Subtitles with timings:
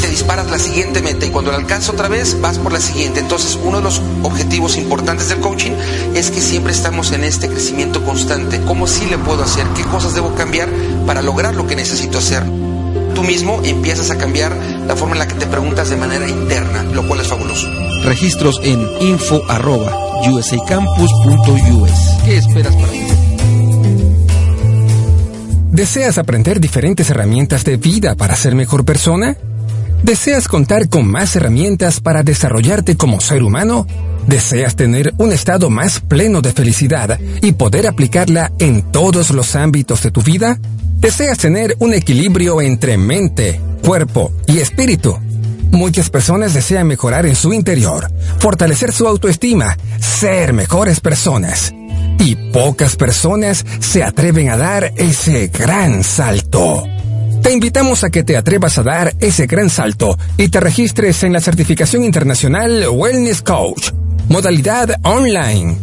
[0.00, 3.20] te disparas la siguiente meta y cuando la alcanzas otra vez vas por la siguiente.
[3.20, 5.72] Entonces uno de los objetivos importantes del coaching
[6.14, 8.60] es que siempre estamos en este crecimiento constante.
[8.66, 9.66] ¿Cómo sí le puedo hacer?
[9.76, 10.68] ¿Qué cosas debo cambiar
[11.06, 12.42] para lograr lo que necesito hacer?
[13.14, 16.84] Tú mismo empiezas a cambiar la forma en la que te preguntas de manera interna,
[16.84, 17.68] lo cual es fabuloso.
[18.04, 19.92] Registros en info arroba
[20.30, 21.90] usacampus.us.
[22.24, 22.98] ¿Qué esperas para ti?
[25.70, 29.36] ¿Deseas aprender diferentes herramientas de vida para ser mejor persona?
[30.02, 33.86] ¿Deseas contar con más herramientas para desarrollarte como ser humano?
[34.26, 40.02] ¿Deseas tener un estado más pleno de felicidad y poder aplicarla en todos los ámbitos
[40.02, 40.58] de tu vida?
[41.00, 45.18] ¿Deseas tener un equilibrio entre mente, cuerpo y espíritu?
[45.70, 51.74] Muchas personas desean mejorar en su interior, fortalecer su autoestima, ser mejores personas.
[52.18, 56.84] Y pocas personas se atreven a dar ese gran salto.
[57.48, 61.32] Te invitamos a que te atrevas a dar ese gran salto y te registres en
[61.32, 63.92] la certificación internacional Wellness Coach,
[64.28, 65.78] modalidad online.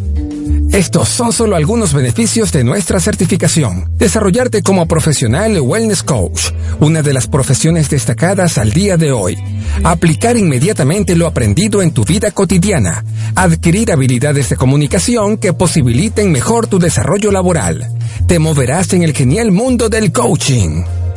[0.72, 3.90] Estos son solo algunos beneficios de nuestra certificación.
[3.98, 9.36] Desarrollarte como profesional Wellness Coach, una de las profesiones destacadas al día de hoy.
[9.84, 13.04] Aplicar inmediatamente lo aprendido en tu vida cotidiana.
[13.34, 17.90] Adquirir habilidades de comunicación que posibiliten mejor tu desarrollo laboral.
[18.28, 20.84] Te moverás en el genial mundo del coaching.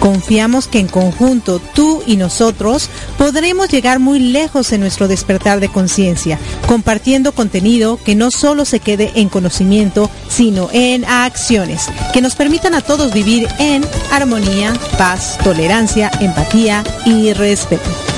[0.00, 5.68] Confiamos que en conjunto tú y nosotros podremos llegar muy lejos en nuestro despertar de
[5.68, 12.36] conciencia, compartiendo contenido que no solo se quede en conocimiento, sino en acciones, que nos
[12.36, 18.17] permitan a todos vivir en armonía, paz, tolerancia, empatía y respeto.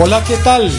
[0.00, 0.70] Hola, ¿qué tal?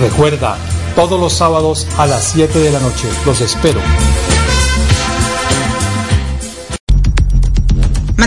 [0.00, 0.56] Recuerda,
[0.94, 3.08] todos los sábados a las 7 de la noche.
[3.26, 3.80] Los espero.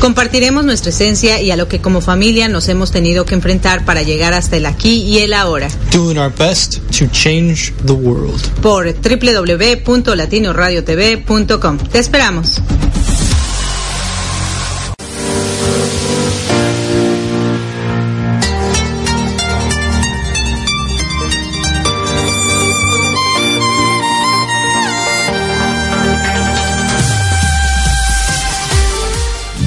[0.00, 4.02] Compartiremos nuestra esencia y a lo que como familia nos hemos tenido que enfrentar para
[4.02, 5.68] llegar hasta el aquí y el ahora.
[5.90, 8.40] Doing our best to change the world.
[8.60, 11.78] Por www.latinoradiotv.com.
[11.78, 12.60] Te esperamos.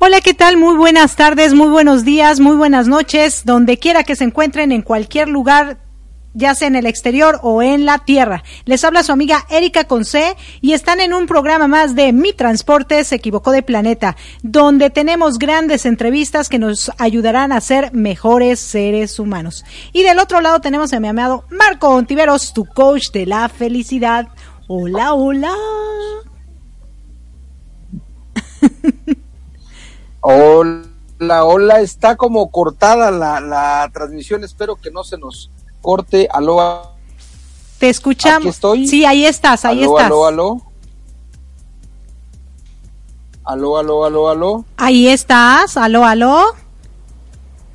[0.00, 0.58] Hola, ¿qué tal?
[0.58, 4.82] Muy buenas tardes, muy buenos días, muy buenas noches, donde quiera que se encuentren en
[4.82, 5.78] cualquier lugar
[6.34, 8.44] ya sea en el exterior o en la tierra.
[8.64, 13.02] Les habla su amiga Erika Conce y están en un programa más de Mi Transporte
[13.02, 19.18] se equivocó de planeta, donde tenemos grandes entrevistas que nos ayudarán a ser mejores seres
[19.18, 19.64] humanos.
[19.92, 24.28] Y del otro lado tenemos a mi amado Marco Ontiveros, tu coach de la felicidad.
[24.68, 25.54] Hola, hola.
[30.20, 35.50] Hola, hola, está como cortada la, la transmisión, espero que no se nos
[35.80, 36.28] corte.
[36.30, 36.94] Aló,
[37.78, 38.40] Te escuchamos.
[38.40, 38.86] Aquí estoy.
[38.88, 40.06] Sí, ahí estás, ahí aló, estás.
[40.06, 40.62] aló, aló.
[43.44, 44.64] Aló, aló, aló, aló.
[44.76, 46.44] Ahí estás, aló, aló.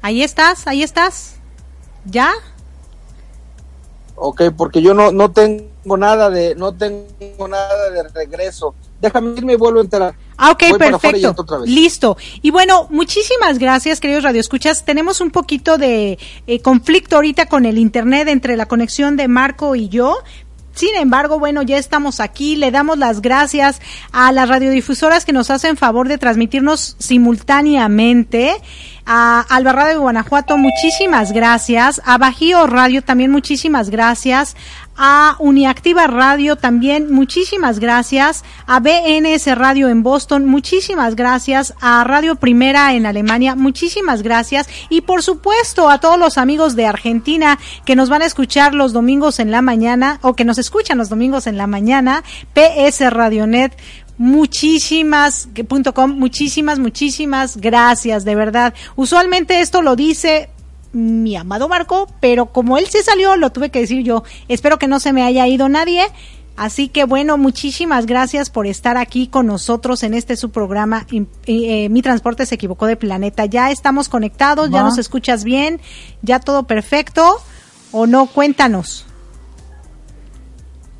[0.02, 1.38] Ahí estás, ahí estás.
[2.06, 2.32] ¿Ya?
[4.16, 8.76] Ok, porque yo no, no tengo nada de, no tengo nada de regreso.
[9.02, 10.16] Déjame irme y vuelvo a entrar.
[10.38, 11.36] Ah, ok, Voy y perfecto.
[11.66, 12.18] Listo.
[12.42, 14.86] Y bueno, muchísimas gracias, queridos radioescuchas.
[14.86, 19.75] Tenemos un poquito de eh, conflicto ahorita con el internet entre la conexión de Marco
[19.75, 20.18] y yo.
[20.74, 22.56] Sin embargo, bueno, ya estamos aquí.
[22.56, 23.80] Le damos las gracias
[24.12, 28.56] a las radiodifusoras que nos hacen favor de transmitirnos simultáneamente.
[29.06, 32.02] A Alba Radio de Guanajuato, muchísimas gracias.
[32.06, 34.56] A Bajío Radio también muchísimas gracias.
[34.96, 38.44] A Uniactiva Radio también muchísimas gracias.
[38.68, 41.74] A BNS Radio en Boston, muchísimas gracias.
[41.82, 44.68] A Radio Primera en Alemania, muchísimas gracias.
[44.90, 48.94] Y por supuesto a todos los amigos de Argentina que nos van a escuchar los
[48.94, 52.24] domingos en la mañana o que nos escuchan los domingos en la mañana.
[52.54, 53.76] PS Radionet
[54.18, 60.50] muchísimas punto com, muchísimas muchísimas gracias de verdad usualmente esto lo dice
[60.94, 64.88] mi amado Marco pero como él se salió lo tuve que decir yo espero que
[64.88, 66.06] no se me haya ido nadie
[66.56, 71.08] Así que bueno, muchísimas gracias por estar aquí con nosotros en este su programa.
[71.12, 73.46] eh, eh, Mi transporte se equivocó de planeta.
[73.48, 75.82] Ya estamos conectados, ya nos escuchas bien,
[76.22, 77.38] ya todo perfecto.
[77.92, 78.28] ¿O no?
[78.28, 79.06] Cuéntanos.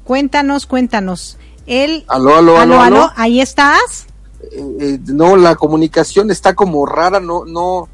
[0.04, 1.38] Cuéntanos, cuéntanos.
[1.66, 3.12] El, Aló, aló, aló, aló.
[3.16, 4.08] ahí estás.
[4.52, 7.90] Eh, eh, no, la comunicación está como rara, no, no.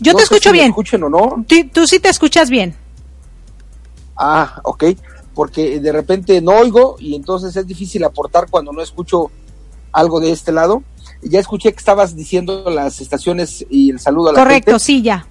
[0.00, 0.68] Yo no te escucho si me bien.
[0.70, 1.44] escuchen o no.
[1.46, 2.74] Tú, tú sí te escuchas bien.
[4.16, 4.84] Ah, ok.
[5.34, 9.30] porque de repente no oigo y entonces es difícil aportar cuando no escucho
[9.90, 10.82] algo de este lado.
[11.22, 14.84] Ya escuché que estabas diciendo las estaciones y el saludo a la Correcto, gente.
[14.84, 15.26] sí, ya.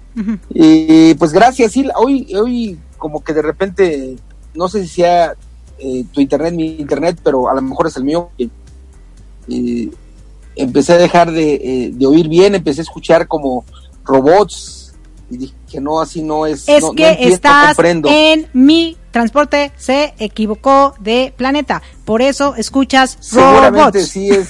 [0.52, 4.16] Y pues gracias, sí, hoy, hoy como que de repente,
[4.54, 5.34] no sé si sea
[5.78, 8.30] eh, tu internet, mi internet, pero a lo mejor es el mío.
[8.38, 8.48] eh,
[9.48, 9.88] eh,
[10.56, 13.64] empecé a dejar de, eh, de oír bien, empecé a escuchar como
[14.04, 14.92] robots
[15.30, 16.68] y dije, no, así no es.
[16.68, 18.08] Es no- no que entiendo, estás comprendo.
[18.12, 21.82] en mi transporte, se equivocó de planeta.
[22.04, 24.08] Por eso escuchas Seguramente robots.
[24.08, 24.48] sí es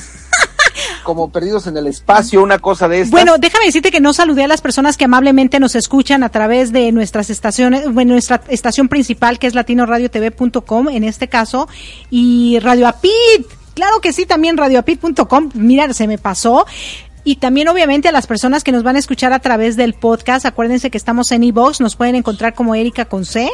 [1.05, 3.11] como perdidos en el espacio, una cosa de estas.
[3.11, 6.73] Bueno, déjame decirte que no saludé a las personas que amablemente nos escuchan a través
[6.73, 11.69] de nuestras estaciones, bueno, nuestra estación principal que es latinoradiotv.com en este caso
[12.11, 13.47] y Radio Apit.
[13.75, 15.49] Claro que sí, también radioapit.com.
[15.55, 16.67] Mira, se me pasó.
[17.25, 20.45] Y también obviamente a las personas que nos van a escuchar a través del podcast,
[20.45, 23.49] acuérdense que estamos en iVoox, nos pueden encontrar como Erika con C,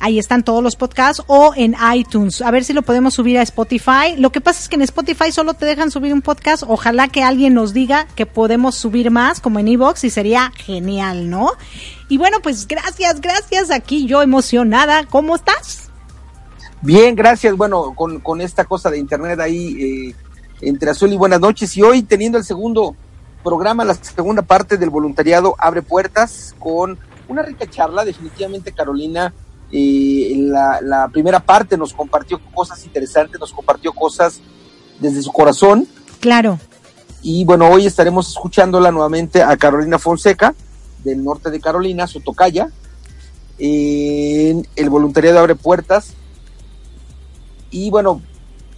[0.00, 3.42] ahí están todos los podcasts, o en iTunes, a ver si lo podemos subir a
[3.42, 4.16] Spotify.
[4.18, 7.22] Lo que pasa es que en Spotify solo te dejan subir un podcast, ojalá que
[7.22, 11.52] alguien nos diga que podemos subir más como en iVoox y sería genial, ¿no?
[12.08, 15.84] Y bueno, pues gracias, gracias, aquí yo emocionada, ¿cómo estás?
[16.84, 17.56] Bien, gracias.
[17.56, 20.14] Bueno, con, con esta cosa de internet ahí eh,
[20.60, 21.74] entre azul y buenas noches.
[21.78, 22.94] Y hoy teniendo el segundo
[23.44, 26.98] programa, la segunda parte del voluntariado Abre Puertas, con
[27.28, 28.04] una rica charla.
[28.04, 29.32] Definitivamente Carolina,
[29.70, 34.40] eh, la, la primera parte nos compartió cosas interesantes, nos compartió cosas
[34.98, 35.86] desde su corazón.
[36.18, 36.58] Claro.
[37.22, 40.54] Y bueno, hoy estaremos escuchándola nuevamente a Carolina Fonseca,
[41.04, 42.68] del norte de Carolina, su tocaya,
[43.58, 46.14] en el voluntariado Abre Puertas.
[47.70, 48.20] Y bueno,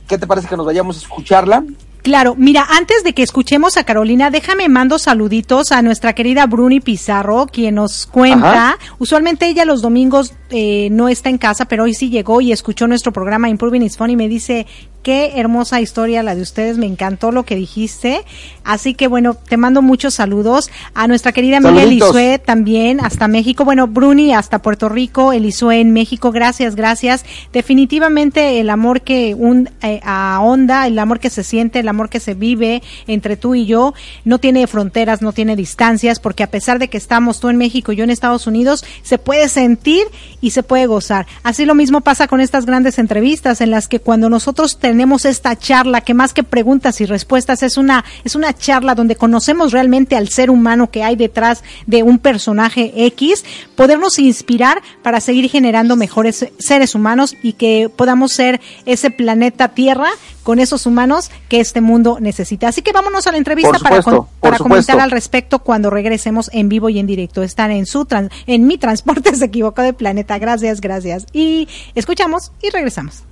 [0.06, 1.64] ¿qué te parece que nos vayamos a escucharla?
[2.06, 6.78] Claro, mira, antes de que escuchemos a Carolina, déjame mando saluditos a nuestra querida Bruni
[6.78, 8.48] Pizarro, quien nos cuenta.
[8.48, 8.78] Ajá.
[9.00, 12.86] Usualmente ella los domingos eh, no está en casa, pero hoy sí llegó y escuchó
[12.86, 14.68] nuestro programa Improving is Fun y me dice,
[15.06, 18.24] qué hermosa historia la de ustedes, me encantó lo que dijiste.
[18.64, 20.68] Así que bueno, te mando muchos saludos.
[20.94, 21.80] A nuestra querida amiga.
[21.80, 23.64] Elisue también, hasta México.
[23.64, 26.32] Bueno, Bruni hasta Puerto Rico, Elisue en México.
[26.32, 27.24] Gracias, gracias.
[27.52, 32.18] Definitivamente el amor que un eh, ahonda, el amor que se siente, el amor que
[32.18, 33.94] se vive entre tú y yo,
[34.24, 37.92] no tiene fronteras, no tiene distancias, porque a pesar de que estamos tú en México
[37.92, 40.02] y yo en Estados Unidos, se puede sentir
[40.40, 41.28] y se puede gozar.
[41.44, 45.56] Así lo mismo pasa con estas grandes entrevistas en las que cuando nosotros tenemos esta
[45.56, 50.16] charla, que más que preguntas y respuestas es una, es una charla donde conocemos realmente
[50.16, 55.96] al ser humano que hay detrás de un personaje X, podernos inspirar para seguir generando
[55.96, 60.08] mejores seres humanos y que podamos ser ese planeta Tierra
[60.42, 62.68] con esos humanos que este mundo necesita.
[62.68, 64.26] Así que vámonos a la entrevista para, con-
[64.58, 67.42] comentar al respecto cuando regresemos en vivo y en directo.
[67.42, 68.06] Están en su
[68.46, 70.38] en mi transporte se equivocó de planeta.
[70.38, 71.26] Gracias, gracias.
[71.32, 73.24] Y escuchamos y regresamos.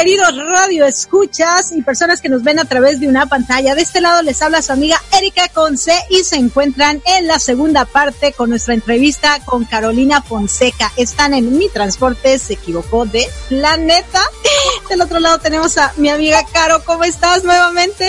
[0.00, 3.74] Queridos radio escuchas y personas que nos ven a través de una pantalla?
[3.74, 7.84] De este lado les habla su amiga Erika Conce y se encuentran en la segunda
[7.84, 10.90] parte con nuestra entrevista con Carolina Fonseca.
[10.96, 14.22] Están en Mi Transporte, se equivocó de planeta.
[14.88, 16.82] Del otro lado tenemos a mi amiga Caro.
[16.86, 18.08] ¿Cómo estás nuevamente?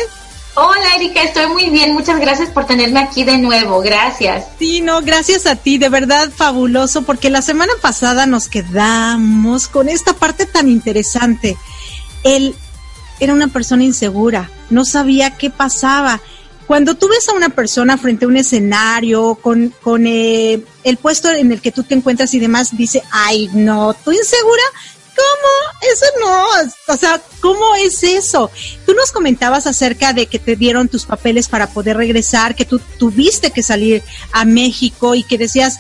[0.56, 1.94] Hola Erika, estoy muy bien.
[1.94, 3.82] Muchas gracias por tenerme aquí de nuevo.
[3.82, 4.46] Gracias.
[4.60, 9.90] Sí, no, gracias a ti, de verdad fabuloso, porque la semana pasada nos quedamos con
[9.90, 11.58] esta parte tan interesante.
[12.24, 12.56] Él
[13.20, 16.22] era una persona insegura, no sabía qué pasaba.
[16.68, 21.30] Cuando tú ves a una persona frente a un escenario con, con eh, el puesto
[21.30, 24.64] en el que tú te encuentras y demás, dice, ay, no, ¿tú insegura?
[25.16, 25.92] ¿Cómo?
[25.94, 28.50] Eso no, o sea, ¿cómo es eso?
[28.86, 32.80] Tú nos comentabas acerca de que te dieron tus papeles para poder regresar, que tú
[32.98, 34.02] tuviste que salir
[34.32, 35.80] a México y que decías,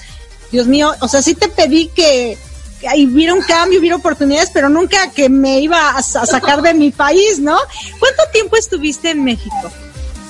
[0.51, 2.50] Dios mío, o sea, sí te pedí que, que
[2.88, 6.73] ahí hubiera un cambio, hubiera oportunidades, pero nunca que me iba a, a sacar de
[6.73, 7.57] mi país, ¿no?
[8.00, 9.71] ¿Cuánto tiempo estuviste en México?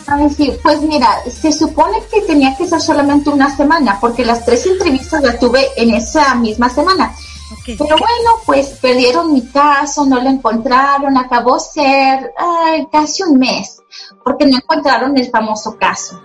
[0.08, 4.44] Ay, sí, pues mira, se supone que tenía que ser solamente una semana, porque las
[4.46, 7.16] tres entrevistas las tuve en esa misma semana.
[7.62, 7.78] Okay.
[7.78, 13.82] Pero bueno, pues perdieron mi caso, no lo encontraron, acabó ser ay, casi un mes,
[14.24, 16.22] porque no encontraron el famoso caso.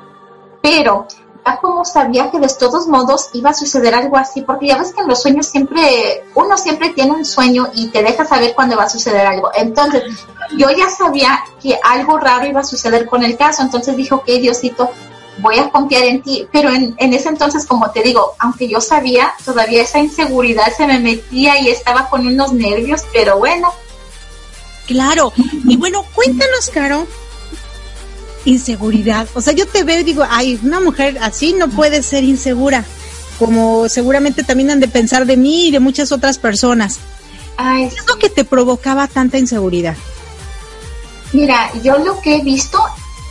[0.62, 1.06] Pero
[1.46, 4.92] ya como sabía que de todos modos iba a suceder algo así, porque ya ves
[4.92, 8.76] que en los sueños siempre, uno siempre tiene un sueño y te deja saber cuándo
[8.76, 9.50] va a suceder algo.
[9.54, 10.02] Entonces,
[10.56, 14.26] yo ya sabía que algo raro iba a suceder con el caso, entonces dijo, ok,
[14.26, 14.90] Diosito,
[15.38, 16.48] voy a confiar en ti.
[16.50, 20.86] Pero en, en, ese entonces, como te digo, aunque yo sabía, todavía esa inseguridad se
[20.86, 23.72] me metía y estaba con unos nervios, pero bueno,
[24.86, 25.32] Claro.
[25.64, 27.06] Y bueno, cuéntanos, Caro,
[28.46, 29.28] inseguridad.
[29.34, 32.84] O sea, yo te veo y digo, ay, una mujer así no puede ser insegura,
[33.38, 36.98] como seguramente también han de pensar de mí y de muchas otras personas.
[37.58, 39.96] Ay, ¿Qué es lo que te provocaba tanta inseguridad?
[41.32, 42.78] Mira, yo lo que he visto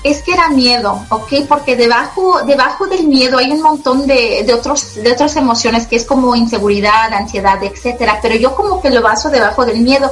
[0.05, 1.33] es que era miedo, ¿ok?
[1.47, 5.95] Porque debajo, debajo del miedo hay un montón de, de, otros, de otras emociones que
[5.95, 8.19] es como inseguridad, ansiedad, etcétera.
[8.21, 10.11] Pero yo como que lo baso debajo del miedo.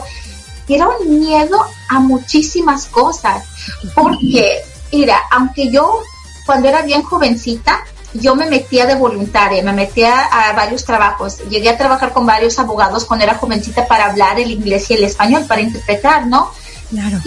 [0.67, 3.45] Era un miedo a muchísimas cosas.
[3.93, 6.01] Porque, mira, aunque yo
[6.45, 7.83] cuando era bien jovencita,
[8.13, 11.39] yo me metía de voluntaria, me metía a varios trabajos.
[11.49, 15.03] Llegué a trabajar con varios abogados cuando era jovencita para hablar el inglés y el
[15.03, 16.51] español, para interpretar, ¿no?
[16.91, 17.17] Claro.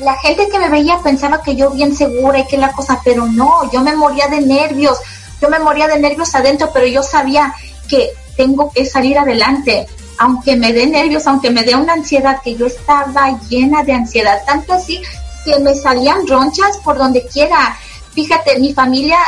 [0.00, 3.24] La gente que me veía pensaba que yo bien segura y que la cosa, pero
[3.26, 4.98] no, yo me moría de nervios,
[5.40, 7.54] yo me moría de nervios adentro, pero yo sabía
[7.88, 9.86] que tengo que salir adelante,
[10.18, 14.42] aunque me dé nervios, aunque me dé una ansiedad, que yo estaba llena de ansiedad,
[14.44, 15.00] tanto así
[15.44, 17.76] que me salían ronchas por donde quiera.
[18.12, 19.18] Fíjate, mi familia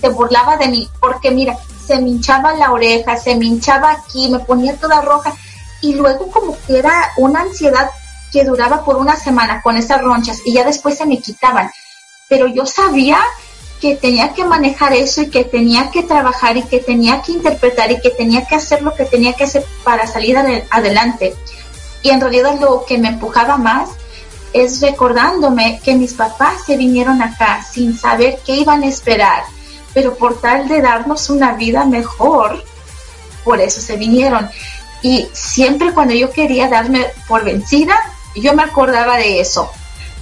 [0.00, 4.28] se burlaba de mí, porque mira, se me hinchaba la oreja, se me hinchaba aquí,
[4.28, 5.34] me ponía toda roja,
[5.80, 7.90] y luego como que era una ansiedad
[8.32, 11.70] que duraba por una semana con esas ronchas y ya después se me quitaban.
[12.28, 13.18] Pero yo sabía
[13.80, 17.90] que tenía que manejar eso y que tenía que trabajar y que tenía que interpretar
[17.92, 20.36] y que tenía que hacer lo que tenía que hacer para salir
[20.70, 21.34] adelante.
[22.02, 23.90] Y en realidad lo que me empujaba más
[24.52, 29.44] es recordándome que mis papás se vinieron acá sin saber qué iban a esperar,
[29.94, 32.62] pero por tal de darnos una vida mejor,
[33.44, 34.48] por eso se vinieron.
[35.02, 37.94] Y siempre cuando yo quería darme por vencida,
[38.34, 39.70] yo me acordaba de eso.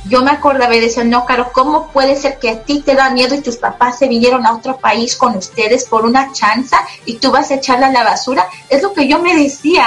[0.09, 3.11] Yo me acordaba y decía, no, Caro, ¿cómo puede ser que a ti te da
[3.11, 7.15] miedo y tus papás se vinieron a otro país con ustedes por una chanza y
[7.15, 8.47] tú vas a echarla a la basura?
[8.69, 9.87] Es lo que yo me decía.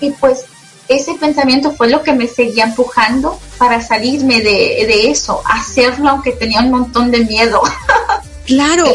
[0.00, 0.44] Y pues
[0.88, 6.32] ese pensamiento fue lo que me seguía empujando para salirme de, de eso, hacerlo aunque
[6.32, 7.62] tenía un montón de miedo.
[8.46, 8.86] Claro,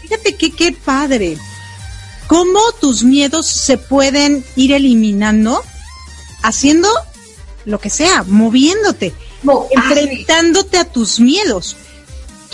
[0.00, 1.36] fíjate que qué padre.
[2.26, 5.62] ¿Cómo tus miedos se pueden ir eliminando
[6.42, 6.88] haciendo
[7.66, 11.76] lo que sea, moviéndote, No, enfrentándote a tus miedos?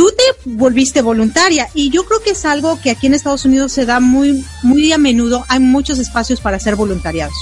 [0.01, 3.71] Tú te volviste voluntaria y yo creo que es algo que aquí en Estados Unidos
[3.73, 7.35] se da muy muy a menudo, hay muchos espacios para ser voluntariados.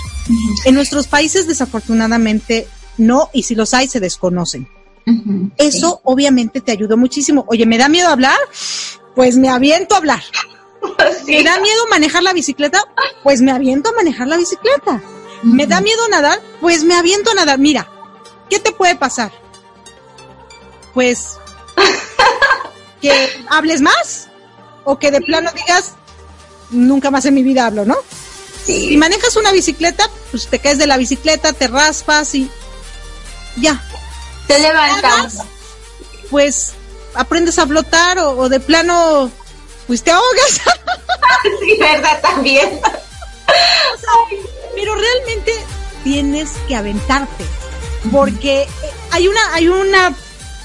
[0.64, 2.66] En nuestros países desafortunadamente
[2.96, 4.68] no y si los hay se desconocen.
[5.56, 7.44] Eso obviamente te ayudó muchísimo.
[7.46, 8.36] Oye, ¿me da miedo hablar?
[9.14, 10.24] Pues me aviento a hablar.
[11.24, 11.36] sí.
[11.36, 12.82] ¿Me da miedo manejar la bicicleta?
[13.22, 15.00] Pues me aviento a manejar la bicicleta.
[15.44, 16.40] ¿Me da miedo nadar?
[16.60, 17.60] Pues me aviento a nadar.
[17.60, 17.88] Mira,
[18.50, 19.30] ¿qué te puede pasar?
[20.92, 21.38] Pues
[23.00, 24.28] que hables más
[24.84, 25.94] o que de plano digas,
[26.70, 27.96] nunca más en mi vida hablo, ¿no?
[28.64, 32.50] Si manejas una bicicleta, pues te caes de la bicicleta, te raspas y
[33.56, 33.82] ya.
[34.46, 35.38] Te levantas.
[36.30, 36.72] Pues
[37.14, 39.30] aprendes a flotar o, o de plano,
[39.86, 40.60] pues te ahogas.
[41.60, 42.20] sí, ¿verdad?
[42.20, 42.80] También.
[44.74, 45.52] pero realmente
[46.04, 47.44] tienes que aventarte
[48.12, 48.66] porque
[49.10, 50.14] hay una hay una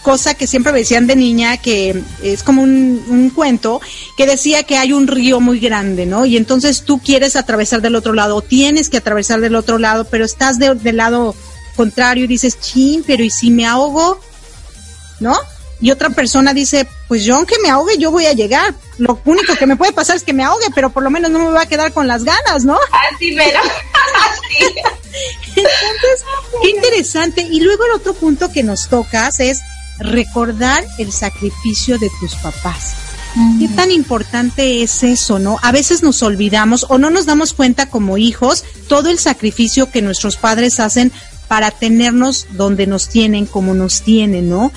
[0.04, 3.82] cosa que siempre me decían de niña que es como un, un cuento
[4.18, 6.26] que decía que hay un río muy grande, ¿no?
[6.26, 10.06] Y entonces tú quieres atravesar del otro lado, o tienes que atravesar del otro lado,
[10.06, 11.34] pero estás de- del lado
[11.76, 14.20] contrario y dices, chin, pero ¿y si me ahogo?
[15.20, 15.36] ¿No?
[15.82, 18.74] Y otra persona dice, pues yo aunque me ahogue, yo voy a llegar.
[19.00, 21.40] Lo único que me puede pasar es que me ahogue, pero por lo menos no
[21.40, 22.78] me voy a quedar con las ganas, ¿no?
[23.16, 23.60] Así, pero.
[24.30, 24.66] Así.
[25.56, 26.26] Entonces,
[26.62, 27.42] qué interesante.
[27.42, 29.60] Y luego el otro punto que nos tocas es
[30.00, 32.96] recordar el sacrificio de tus papás.
[33.60, 35.58] ¿Qué tan importante es eso, no?
[35.64, 40.04] A veces nos olvidamos o no nos damos cuenta como hijos todo el sacrificio que
[40.04, 41.12] nuestros padres hacen
[41.48, 44.72] para tenernos donde nos tienen, como nos tienen, ¿no?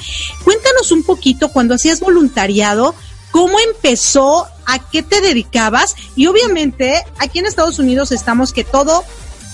[0.44, 2.94] Cuéntanos un poquito cuando hacías voluntariado,
[3.30, 9.04] cómo empezó, a qué te dedicabas y obviamente aquí en Estados Unidos estamos que todo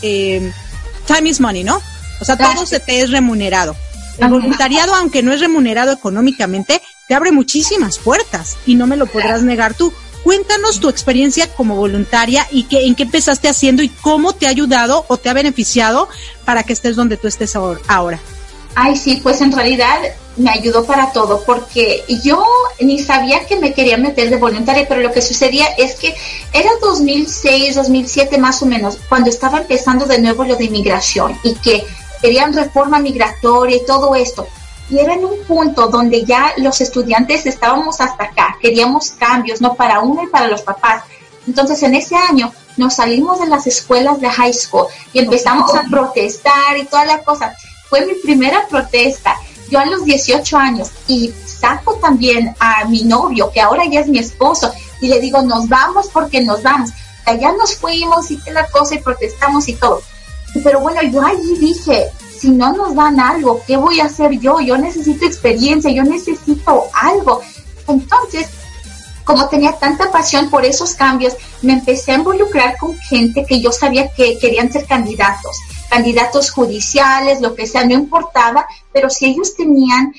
[0.01, 0.53] eh,
[1.07, 1.81] time is money, ¿no?
[2.20, 3.77] O sea, todo se te es remunerado.
[4.18, 9.07] El voluntariado, aunque no es remunerado económicamente, te abre muchísimas puertas y no me lo
[9.07, 9.92] podrás negar tú.
[10.22, 14.51] Cuéntanos tu experiencia como voluntaria y qué, en qué empezaste haciendo y cómo te ha
[14.51, 16.09] ayudado o te ha beneficiado
[16.44, 18.20] para que estés donde tú estés ahor- ahora.
[18.75, 19.98] Ay, sí, pues en realidad
[20.37, 22.42] me ayudó para todo, porque yo
[22.81, 26.14] ni sabía que me quería meter de voluntaria, pero lo que sucedía es que
[26.55, 31.55] era 2006, 2007 más o menos, cuando estaba empezando de nuevo lo de inmigración y
[31.57, 31.85] que
[32.22, 34.46] querían reforma migratoria y todo esto.
[34.88, 39.74] Y era en un punto donde ya los estudiantes estábamos hasta acá, queríamos cambios, ¿no?
[39.74, 41.02] Para uno y para los papás.
[41.46, 45.85] Entonces, en ese año nos salimos de las escuelas de high school y empezamos a
[45.90, 47.54] protestar y toda la cosa.
[47.90, 49.37] fue mi primera protesta.
[49.68, 54.08] Yo a los 18 años y saco también a mi novio, que ahora ya es
[54.08, 56.90] mi esposo, y le digo, nos vamos porque nos vamos.
[57.26, 60.02] Allá nos fuimos y la cosa y protestamos y todo.
[60.62, 64.60] Pero bueno, yo allí dije, si no nos dan algo, ¿qué voy a hacer yo?
[64.60, 67.40] Yo necesito experiencia, yo necesito algo.
[67.88, 68.48] Entonces,
[69.24, 73.72] como tenía tanta pasión por esos cambios, me empecé a involucrar con gente que yo
[73.72, 75.56] sabía que querían ser candidatos,
[75.88, 80.12] candidatos judiciales, lo que sea, no importaba, pero si ellos tenían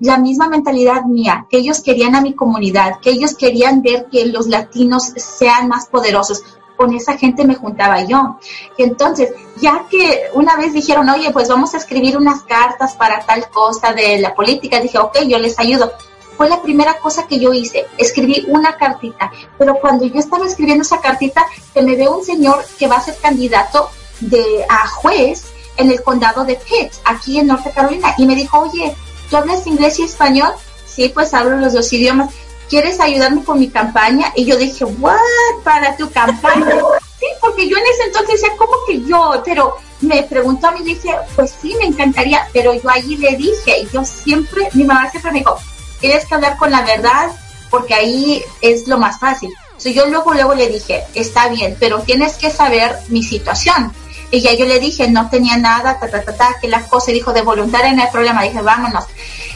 [0.00, 4.26] la misma mentalidad mía, que ellos querían a mi comunidad, que ellos querían ver que
[4.26, 6.42] los latinos sean más poderosos,
[6.76, 8.38] con esa gente me juntaba yo.
[8.76, 13.24] Y entonces, ya que una vez dijeron, oye, pues vamos a escribir unas cartas para
[13.24, 15.92] tal cosa de la política, dije, ok, yo les ayudo
[16.36, 20.82] fue la primera cosa que yo hice, escribí una cartita, pero cuando yo estaba escribiendo
[20.82, 25.44] esa cartita, que me ve un señor que va a ser candidato de, a juez
[25.76, 28.94] en el condado de Pitt, aquí en Norte Carolina, y me dijo, oye,
[29.30, 30.52] ¿tú hablas inglés y español?
[30.86, 32.34] Sí, pues hablo los dos idiomas.
[32.72, 34.32] ¿Quieres ayudarme con mi campaña?
[34.34, 35.18] Y yo dije, ¿what?
[35.62, 36.74] ¿Para tu campaña?
[37.20, 39.42] sí, porque yo en ese entonces decía, ¿cómo que yo?
[39.44, 43.86] Pero me preguntó a mí, dije, pues sí, me encantaría, pero yo allí le dije,
[43.92, 45.58] yo siempre, mi mamá siempre me dijo,
[46.00, 47.30] tienes que hablar con la verdad
[47.68, 49.52] porque ahí es lo más fácil.
[49.84, 53.92] yo luego, luego le dije, está bien, pero tienes que saber mi situación.
[54.30, 57.12] Y ya yo le dije, no tenía nada, ta, ta, ta, ta, que la cosa,
[57.12, 59.04] dijo, de voluntaria no hay problema, dije, vámonos.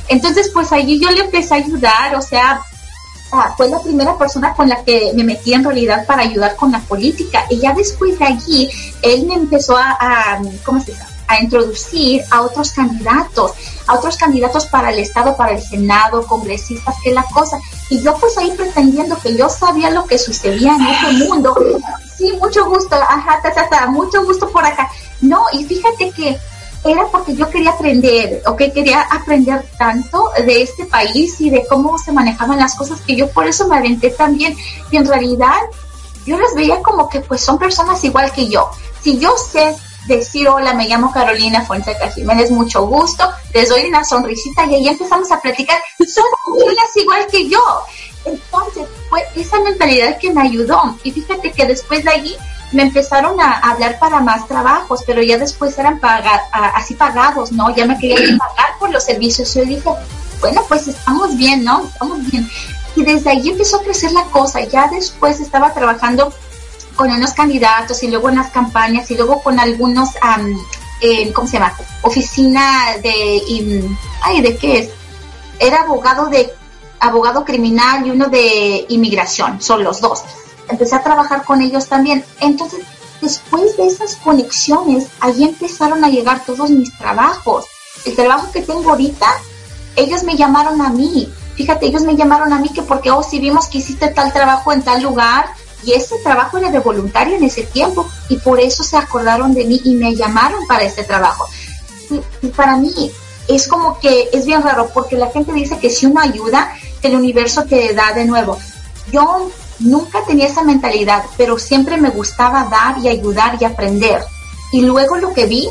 [0.08, 2.62] Entonces, pues allí yo le empecé a ayudar, o sea,
[3.32, 6.72] ah, fue la primera persona con la que me metí en realidad para ayudar con
[6.72, 7.44] la política.
[7.50, 8.70] Y ya después de allí,
[9.02, 10.92] él me empezó a, ¿cómo se
[11.28, 13.52] a introducir a otros candidatos,
[13.86, 17.58] a otros candidatos para el Estado, para el Senado, congresistas, que la cosa.
[17.90, 21.56] Y yo pues ahí pretendiendo que yo sabía lo que sucedía en ese mundo.
[22.16, 24.88] Sí, mucho gusto, ajá, ta, ta, ta, mucho gusto por acá.
[25.20, 26.38] No, y fíjate que
[26.88, 28.58] era porque yo quería aprender, ¿ok?
[28.72, 33.30] Quería aprender tanto de este país y de cómo se manejaban las cosas que yo
[33.30, 34.56] por eso me aventé también.
[34.90, 35.58] Y en realidad
[36.26, 38.70] yo les veía como que pues son personas igual que yo.
[39.00, 44.04] Si yo sé decir hola, me llamo Carolina Fonseca Jiménez, mucho gusto, les doy una
[44.04, 45.78] sonrisita y ahí empezamos a platicar.
[45.98, 46.24] Son
[46.58, 47.60] personas igual que yo.
[48.24, 50.96] Entonces, fue esa mentalidad que me ayudó.
[51.04, 52.36] Y fíjate que después de allí
[52.72, 56.40] me empezaron a hablar para más trabajos, pero ya después eran pagar,
[56.74, 57.74] así pagados, ¿no?
[57.74, 59.54] Ya me querían pagar por los servicios.
[59.54, 59.88] Yo dije,
[60.40, 61.84] bueno, pues estamos bien, ¿no?
[61.84, 62.48] Estamos bien.
[62.96, 64.60] Y desde ahí empezó a crecer la cosa.
[64.64, 66.32] Ya después estaba trabajando
[66.96, 70.10] con unos candidatos y luego unas campañas y luego con algunos,
[71.34, 71.76] ¿cómo se llama?
[72.02, 73.86] Oficina de,
[74.22, 74.90] ay, ¿de qué es?
[75.58, 76.52] Era abogado de,
[76.98, 80.22] abogado criminal y uno de inmigración, son los dos.
[80.68, 82.24] Empecé a trabajar con ellos también.
[82.40, 82.80] Entonces,
[83.20, 87.66] después de esas conexiones, ahí empezaron a llegar todos mis trabajos.
[88.04, 89.26] El trabajo que tengo ahorita,
[89.96, 91.32] ellos me llamaron a mí.
[91.54, 94.72] Fíjate, ellos me llamaron a mí que porque, oh, si vimos que hiciste tal trabajo
[94.72, 95.46] en tal lugar,
[95.86, 99.64] y ese trabajo era de voluntario en ese tiempo y por eso se acordaron de
[99.64, 101.46] mí y me llamaron para ese trabajo.
[102.42, 103.10] Y, para mí
[103.48, 107.14] es como que es bien raro porque la gente dice que si uno ayuda, el
[107.14, 108.58] universo te da de nuevo.
[109.12, 114.22] Yo nunca tenía esa mentalidad, pero siempre me gustaba dar y ayudar y aprender.
[114.72, 115.68] Y luego lo que vi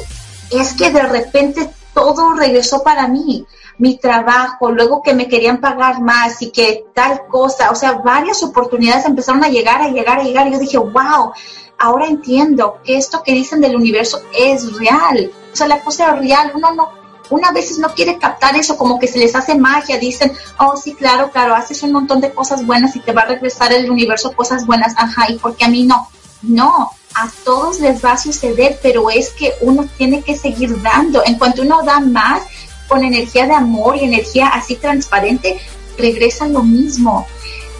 [0.51, 3.45] es que de repente todo regresó para mí
[3.77, 8.41] mi trabajo, luego que me querían pagar más y que tal cosa, o sea, varias
[8.43, 10.47] oportunidades empezaron a llegar, a llegar, a llegar.
[10.47, 11.33] Y yo dije, wow,
[11.77, 15.31] ahora entiendo que esto que dicen del universo es real.
[15.51, 16.51] O sea, la cosa es real.
[16.55, 16.89] Uno no,
[17.29, 20.93] una veces no quiere captar eso, como que se les hace magia, dicen, oh sí,
[20.93, 24.33] claro, claro, haces un montón de cosas buenas y te va a regresar el universo
[24.33, 26.09] cosas buenas, ajá, y porque a mí no.
[26.41, 31.23] No, a todos les va a suceder, pero es que uno tiene que seguir dando.
[31.25, 32.43] En cuanto uno da más,
[32.87, 35.59] con energía de amor y energía así transparente,
[35.97, 37.25] regresa lo mismo.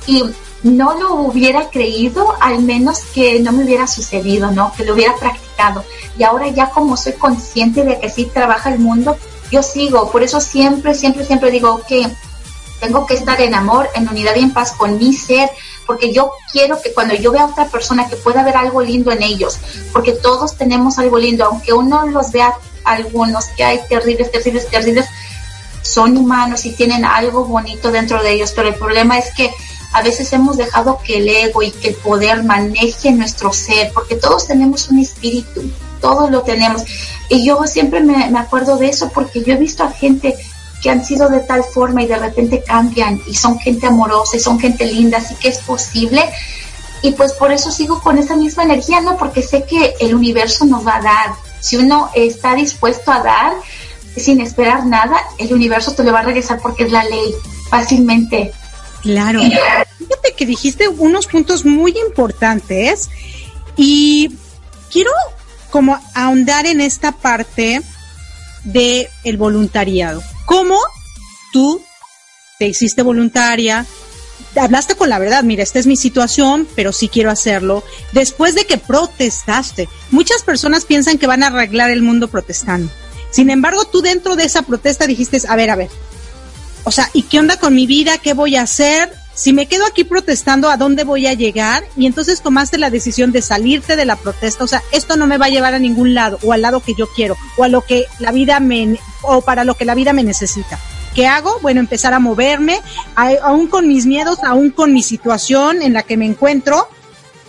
[0.08, 0.24] Y
[0.64, 4.74] no lo hubiera creído, al menos que no me hubiera sucedido, ¿no?
[4.76, 5.84] Que lo hubiera practicado.
[6.18, 9.16] Y ahora ya como soy consciente de que así trabaja el mundo,
[9.52, 10.12] yo sigo.
[10.12, 12.10] Por eso siempre, siempre, siempre digo que
[12.80, 15.50] tengo que estar en amor, en unidad y en paz con mi ser,
[15.86, 19.12] porque yo quiero que cuando yo vea a otra persona que pueda ver algo lindo
[19.12, 19.58] en ellos,
[19.94, 22.54] porque todos tenemos algo lindo, aunque uno los vea
[22.84, 25.06] algunos que hay terribles, terribles, terribles,
[25.82, 29.52] son humanos y tienen algo bonito dentro de ellos, pero el problema es que
[29.94, 34.16] a veces hemos dejado que el ego y que el poder maneje nuestro ser, porque
[34.16, 35.64] todos tenemos un espíritu,
[36.00, 36.84] todos lo tenemos.
[37.30, 40.36] Y yo siempre me, me acuerdo de eso porque yo he visto a gente
[40.82, 44.40] que han sido de tal forma y de repente cambian y son gente amorosa y
[44.40, 46.24] son gente linda, así que es posible.
[47.02, 49.18] Y pues por eso sigo con esa misma energía, ¿no?
[49.18, 53.54] Porque sé que el universo nos va a dar, si uno está dispuesto a dar,
[54.16, 57.34] sin esperar nada, el universo te lo va a regresar porque es la ley,
[57.70, 58.52] fácilmente.
[59.02, 59.42] Claro.
[59.42, 63.10] Fíjate que dijiste unos puntos muy importantes
[63.76, 64.32] y
[64.92, 65.12] quiero
[65.76, 67.82] como ahondar en esta parte
[68.64, 70.24] de el voluntariado.
[70.46, 70.80] ¿Cómo
[71.52, 71.82] tú
[72.58, 73.86] te hiciste voluntaria?
[74.56, 77.84] Hablaste con la verdad, mira, esta es mi situación, pero sí quiero hacerlo.
[78.14, 82.90] Después de que protestaste, muchas personas piensan que van a arreglar el mundo protestando.
[83.30, 85.90] Sin embargo, tú dentro de esa protesta dijiste, a ver, a ver,
[86.86, 88.18] o sea, ¿y qué onda con mi vida?
[88.20, 89.12] ¿Qué voy a hacer?
[89.36, 91.84] Si me quedo aquí protestando, ¿a dónde voy a llegar?
[91.98, 94.64] Y entonces tomaste la decisión de salirte de la protesta.
[94.64, 96.94] O sea, esto no me va a llevar a ningún lado, o al lado que
[96.96, 100.14] yo quiero, o a lo que la vida me, o para lo que la vida
[100.14, 100.80] me necesita.
[101.14, 101.60] ¿Qué hago?
[101.62, 102.80] Bueno, empezar a moverme,
[103.16, 106.88] aún con mis miedos, aún con mi situación en la que me encuentro,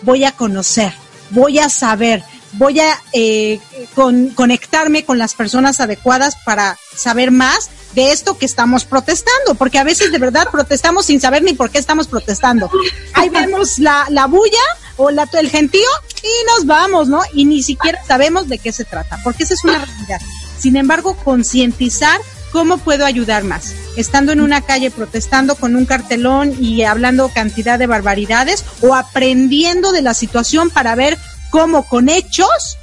[0.02, 0.92] voy a conocer,
[1.30, 3.60] voy a saber, voy a eh,
[3.94, 9.78] con, conectarme con las personas adecuadas para saber más de esto que estamos protestando, porque
[9.78, 12.70] a veces de verdad protestamos sin saber ni por qué estamos protestando.
[13.14, 14.62] Ahí vemos la, la bulla
[14.96, 15.88] o la, el gentío
[16.22, 17.22] y nos vamos, ¿no?
[17.32, 20.20] Y ni siquiera sabemos de qué se trata, porque esa es una realidad.
[20.58, 22.20] Sin embargo, concientizar
[22.52, 23.74] cómo puedo ayudar más.
[23.96, 29.90] Estando en una calle protestando con un cartelón y hablando cantidad de barbaridades o aprendiendo
[29.92, 31.16] de la situación para ver
[31.50, 32.76] cómo con hechos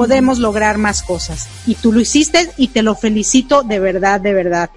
[0.00, 1.46] podemos lograr más cosas.
[1.66, 4.70] Y tú lo hiciste y te lo felicito de verdad, de verdad.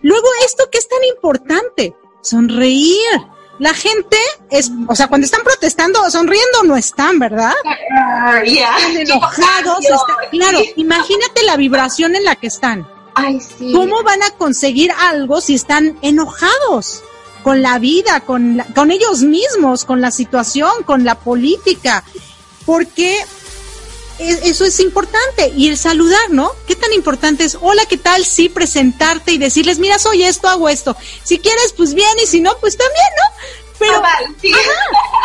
[0.00, 2.96] Luego, esto que es tan importante, sonreír.
[3.58, 4.16] La gente
[4.48, 7.52] es, o sea, cuando están protestando, sonriendo no están, ¿verdad?
[8.42, 9.84] Están enojados,
[10.30, 12.88] claro, imagínate la vibración en la que están.
[13.14, 13.72] Ay, sí.
[13.74, 17.02] ¿Cómo van a conseguir algo si están enojados?
[17.42, 22.04] con la vida, con, con ellos mismos, con la situación, con la política
[22.64, 23.16] porque
[24.18, 25.52] eso es importante.
[25.56, 26.50] Y el saludar, ¿no?
[26.66, 27.56] ¿Qué tan importante es?
[27.60, 28.24] Hola, ¿qué tal?
[28.24, 30.96] Sí, presentarte y decirles, mira, soy esto, hago esto.
[31.24, 33.62] Si quieres, pues bien, y si no, pues también, ¿no?
[33.78, 34.00] Pero,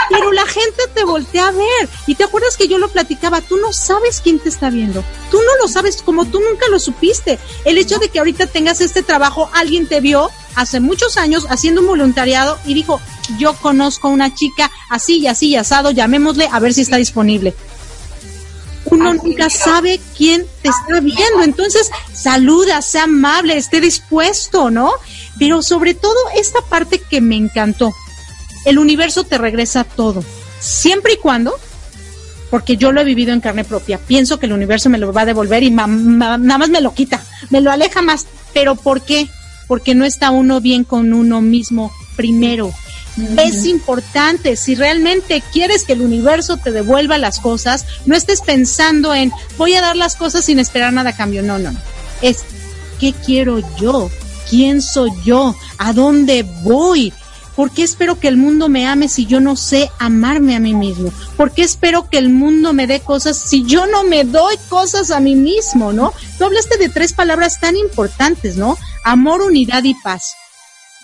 [0.10, 1.90] pero la gente te voltea a ver.
[2.08, 5.04] Y te acuerdas que yo lo platicaba, tú no sabes quién te está viendo.
[5.30, 7.38] Tú no lo sabes como tú nunca lo supiste.
[7.66, 11.82] El hecho de que ahorita tengas este trabajo, alguien te vio hace muchos años haciendo
[11.82, 13.00] un voluntariado y dijo,
[13.38, 16.98] yo conozco a una chica así y así y asado, llamémosle a ver si está
[16.98, 17.54] disponible.
[18.90, 24.92] Uno nunca sabe quién te está viendo, entonces saluda, sea amable, esté dispuesto, ¿no?
[25.38, 27.94] Pero sobre todo esta parte que me encantó,
[28.66, 30.24] el universo te regresa todo,
[30.60, 31.54] siempre y cuando,
[32.50, 35.22] porque yo lo he vivido en carne propia, pienso que el universo me lo va
[35.22, 39.28] a devolver y nada más me lo quita, me lo aleja más, pero ¿por qué?
[39.68, 42.72] Porque no está uno bien con uno mismo primero.
[43.38, 49.14] Es importante, si realmente quieres que el universo te devuelva las cosas, no estés pensando
[49.16, 51.42] en voy a dar las cosas sin esperar nada a cambio.
[51.42, 51.80] No, no, no.
[52.22, 52.44] Es
[53.00, 54.10] ¿qué quiero yo?
[54.50, 55.56] ¿Quién soy yo?
[55.78, 57.12] ¿A dónde voy?
[57.56, 60.76] ¿Por qué espero que el mundo me ame si yo no sé amarme a mí
[60.76, 61.12] mismo?
[61.36, 65.10] ¿Por qué espero que el mundo me dé cosas si yo no me doy cosas
[65.10, 66.14] a mí mismo, no?
[66.38, 68.78] Tú hablaste de tres palabras tan importantes, ¿no?
[69.04, 70.34] Amor, unidad y paz.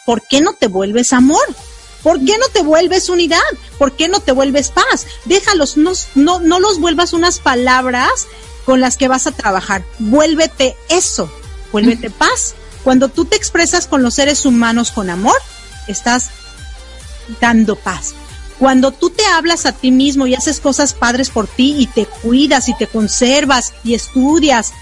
[0.06, 1.43] ¿Por qué no te vuelves amor?
[2.03, 3.39] ¿Por qué no te vuelves unidad?
[3.77, 5.07] ¿Por qué no te vuelves paz?
[5.25, 8.27] Déjalos, no, no, no los vuelvas unas palabras
[8.65, 9.83] con las que vas a trabajar.
[9.99, 11.31] Vuélvete eso,
[11.71, 12.55] vuélvete paz.
[12.83, 15.37] Cuando tú te expresas con los seres humanos con amor,
[15.87, 16.29] estás
[17.39, 18.13] dando paz.
[18.59, 22.05] Cuando tú te hablas a ti mismo y haces cosas padres por ti y te
[22.05, 24.73] cuidas y te conservas y estudias,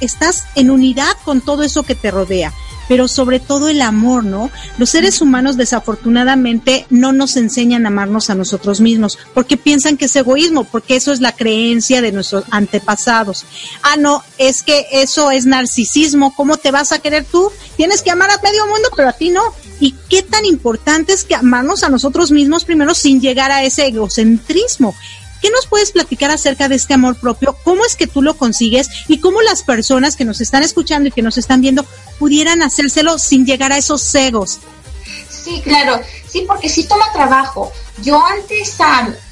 [0.00, 2.52] estás en unidad con todo eso que te rodea
[2.90, 4.50] pero sobre todo el amor, ¿no?
[4.76, 10.06] Los seres humanos desafortunadamente no nos enseñan a amarnos a nosotros mismos porque piensan que
[10.06, 13.44] es egoísmo, porque eso es la creencia de nuestros antepasados.
[13.84, 17.52] Ah, no, es que eso es narcisismo, ¿cómo te vas a querer tú?
[17.76, 19.42] Tienes que amar a medio mundo, pero a ti no.
[19.78, 23.86] ¿Y qué tan importante es que amarnos a nosotros mismos primero sin llegar a ese
[23.86, 24.96] egocentrismo?
[25.40, 27.56] ¿Qué nos puedes platicar acerca de este amor propio?
[27.64, 28.88] ¿Cómo es que tú lo consigues?
[29.08, 31.84] ¿Y cómo las personas que nos están escuchando y que nos están viendo
[32.18, 34.58] pudieran hacérselo sin llegar a esos cegos?
[35.28, 37.72] Sí, claro, sí, porque sí toma trabajo.
[38.02, 38.76] Yo antes,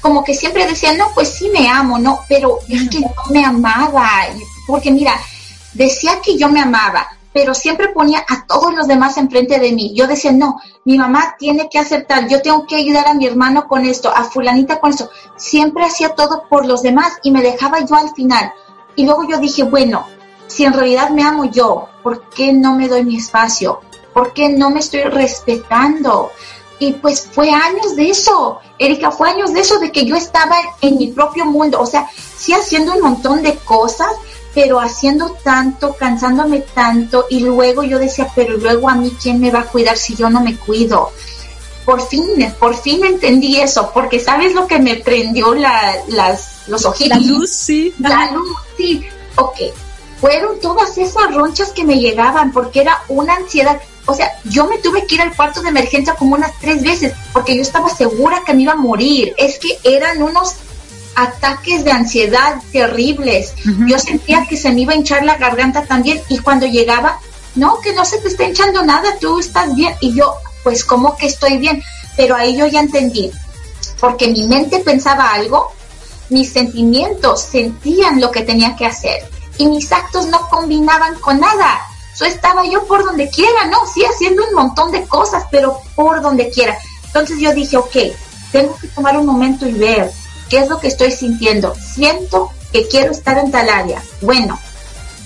[0.01, 3.45] como que siempre decía, no, pues sí me amo, no, pero es que no me
[3.45, 4.09] amaba,
[4.67, 5.19] porque mira,
[5.73, 9.93] decía que yo me amaba, pero siempre ponía a todos los demás enfrente de mí.
[9.93, 13.67] Yo decía, no, mi mamá tiene que aceptar, yo tengo que ayudar a mi hermano
[13.67, 15.09] con esto, a fulanita con esto.
[15.35, 18.51] Siempre hacía todo por los demás y me dejaba yo al final.
[18.95, 20.05] Y luego yo dije, bueno,
[20.47, 23.81] si en realidad me amo yo, ¿por qué no me doy mi espacio?
[24.13, 26.31] ¿Por qué no me estoy respetando?
[26.79, 30.55] Y pues fue años de eso, Erika, fue años de eso, de que yo estaba
[30.81, 34.09] en mi propio mundo, o sea, sí haciendo un montón de cosas,
[34.53, 39.51] pero haciendo tanto, cansándome tanto, y luego yo decía, pero luego a mí, ¿quién me
[39.51, 41.11] va a cuidar si yo no me cuido?
[41.85, 46.85] Por fin, por fin entendí eso, porque ¿sabes lo que me prendió la, las, los
[46.85, 47.17] ojitos?
[47.17, 47.93] La luz, sí.
[47.99, 49.05] La luz, sí.
[49.35, 49.57] Ok,
[50.19, 53.79] fueron todas esas ronchas que me llegaban, porque era una ansiedad.
[54.05, 57.13] O sea, yo me tuve que ir al cuarto de emergencia como unas tres veces,
[57.31, 59.33] porque yo estaba segura que me iba a morir.
[59.37, 60.55] Es que eran unos
[61.23, 63.53] ataques de ansiedad terribles.
[63.87, 67.19] Yo sentía que se me iba a hinchar la garganta también y cuando llegaba,
[67.55, 69.93] no, que no se te está hinchando nada, tú estás bien.
[70.01, 71.83] Y yo, pues, ¿cómo que estoy bien?
[72.15, 73.31] Pero ahí yo ya entendí,
[73.99, 75.71] porque mi mente pensaba algo,
[76.29, 81.81] mis sentimientos sentían lo que tenía que hacer y mis actos no combinaban con nada.
[82.19, 83.77] Yo estaba yo por donde quiera, ¿no?
[83.93, 86.77] Sí, haciendo un montón de cosas, pero por donde quiera.
[87.05, 87.95] Entonces yo dije, ok,
[88.51, 90.11] tengo que tomar un momento y ver
[90.49, 91.75] ¿Qué es lo que estoy sintiendo?
[91.75, 94.01] Siento que quiero estar en tal área.
[94.21, 94.59] Bueno,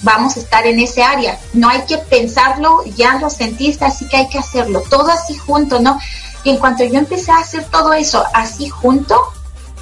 [0.02, 1.40] vamos a estar en ese área.
[1.54, 4.84] No hay que pensarlo, ya lo sentiste, así que hay que hacerlo.
[4.90, 6.00] Todo así junto, ¿no?
[6.44, 9.20] Y en cuanto yo empecé a hacer todo eso así junto,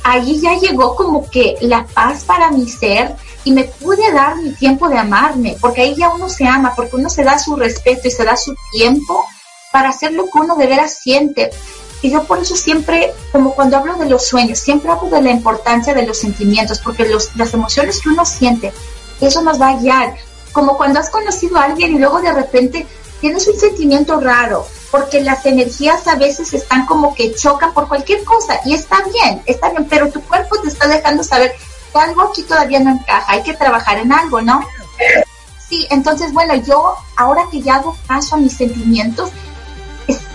[0.04, 4.52] ahí ya llegó como que la paz para mi ser y me pude dar mi
[4.52, 8.08] tiempo de amarme, porque ahí ya uno se ama, porque uno se da su respeto
[8.08, 9.26] y se da su tiempo
[9.72, 11.50] para hacer lo que uno de veras siente.
[12.02, 15.32] Y yo por eso siempre, como cuando hablo de los sueños, siempre hablo de la
[15.32, 18.74] importancia de los sentimientos, porque los, las emociones que uno siente,
[19.20, 20.16] eso nos va a guiar.
[20.52, 22.88] Como cuando has conocido a alguien y luego de repente
[23.22, 28.24] tienes un sentimiento raro, porque las energías a veces están como que chocan por cualquier
[28.24, 31.54] cosa y está bien, está bien, pero tu cuerpo te está dejando saber
[31.94, 34.66] que algo aquí todavía no encaja, hay que trabajar en algo, ¿no?
[35.70, 39.30] Sí, entonces, bueno, yo ahora que ya hago caso a mis sentimientos,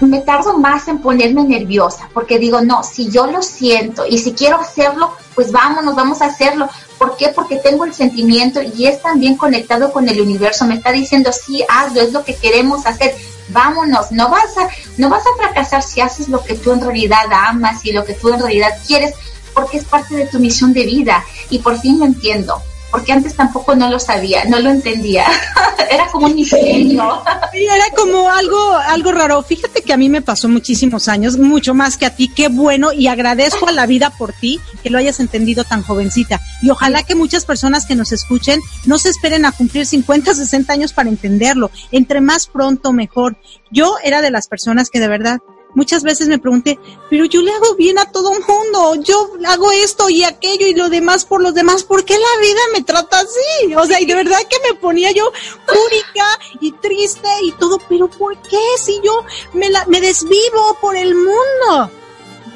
[0.01, 4.33] me tardo más en ponerme nerviosa, porque digo, no, si yo lo siento y si
[4.33, 6.69] quiero hacerlo, pues vámonos, vamos a hacerlo.
[6.99, 7.29] ¿Por qué?
[7.29, 10.65] Porque tengo el sentimiento y es también conectado con el universo.
[10.67, 13.15] Me está diciendo, sí, hazlo, es lo que queremos hacer.
[13.49, 17.27] Vámonos, no vas a, no vas a fracasar si haces lo que tú en realidad
[17.33, 19.15] amas y lo que tú en realidad quieres,
[19.55, 21.25] porque es parte de tu misión de vida.
[21.51, 22.61] Y por fin lo entiendo
[22.97, 25.27] porque antes tampoco no lo sabía, no lo entendía.
[25.91, 27.23] era como un misterio.
[27.53, 29.43] sí, era como algo, algo raro.
[29.43, 32.29] Fíjate que a mí me pasó muchísimos años, mucho más que a ti.
[32.29, 36.41] Qué bueno y agradezco a la vida por ti que lo hayas entendido tan jovencita.
[36.63, 40.73] Y ojalá que muchas personas que nos escuchen no se esperen a cumplir 50, 60
[40.73, 41.71] años para entenderlo.
[41.93, 43.37] Entre más pronto, mejor.
[43.71, 45.41] Yo era de las personas que de verdad
[45.77, 50.09] muchas veces me pregunté, pero yo le hago bien a todo mundo, yo hago esto
[50.09, 53.75] y aquello y lo demás por los demás, ¿por qué la vida me trata así?
[53.75, 55.31] O sea, y de verdad que me ponía yo
[55.67, 56.27] fúrica
[56.61, 61.15] y triste y todo, pero ¿por qué si yo me, la, me desvivo por el
[61.15, 61.91] mundo?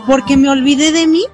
[0.06, 1.26] Porque me olvidé de mí.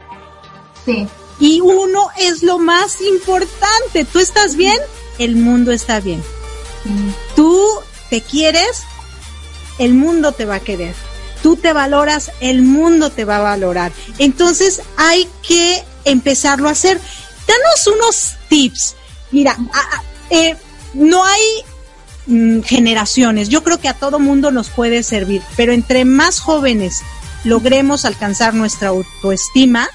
[0.85, 1.07] Sí.
[1.39, 4.05] Y uno es lo más importante.
[4.05, 4.79] ¿Tú estás bien?
[5.19, 6.23] El mundo está bien.
[7.37, 7.65] Tú
[8.11, 8.83] te quieres,
[9.79, 11.06] el mundo te va a querer
[11.43, 13.93] tú te valoras, el mundo te va a valorar.
[14.19, 17.01] Entonces hay que empezarlo a hacer.
[17.47, 18.97] Danos unos tips.
[19.31, 19.57] Mira,
[20.31, 20.57] eh,
[20.95, 21.43] no hay
[22.27, 23.49] mm, generaciones.
[23.49, 27.03] Yo creo que a todo mundo nos puede servir, pero entre más jóvenes
[27.45, 29.89] logremos alcanzar nuestra autoestima,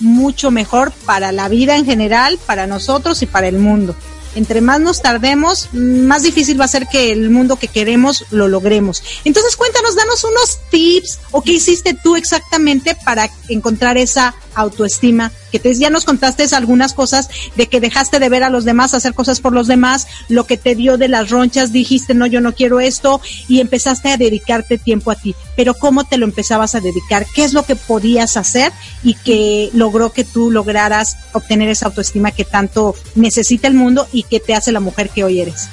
[0.00, 3.94] mucho mejor para la vida en general, para nosotros y para el mundo
[4.36, 8.48] entre más nos tardemos, más difícil va a ser que el mundo que queremos lo
[8.48, 9.02] logremos.
[9.24, 15.60] Entonces cuéntanos, danos unos tips o qué hiciste tú exactamente para encontrar esa autoestima, que
[15.60, 19.14] te, ya nos contaste algunas cosas de que dejaste de ver a los demás, hacer
[19.14, 22.54] cosas por los demás, lo que te dio de las ronchas, dijiste, no, yo no
[22.54, 25.34] quiero esto, y empezaste a dedicarte tiempo a ti.
[25.54, 27.26] Pero ¿cómo te lo empezabas a dedicar?
[27.34, 32.30] ¿Qué es lo que podías hacer y que logró que tú lograras obtener esa autoestima
[32.30, 35.68] que tanto necesita el mundo y que te hace la mujer que hoy eres?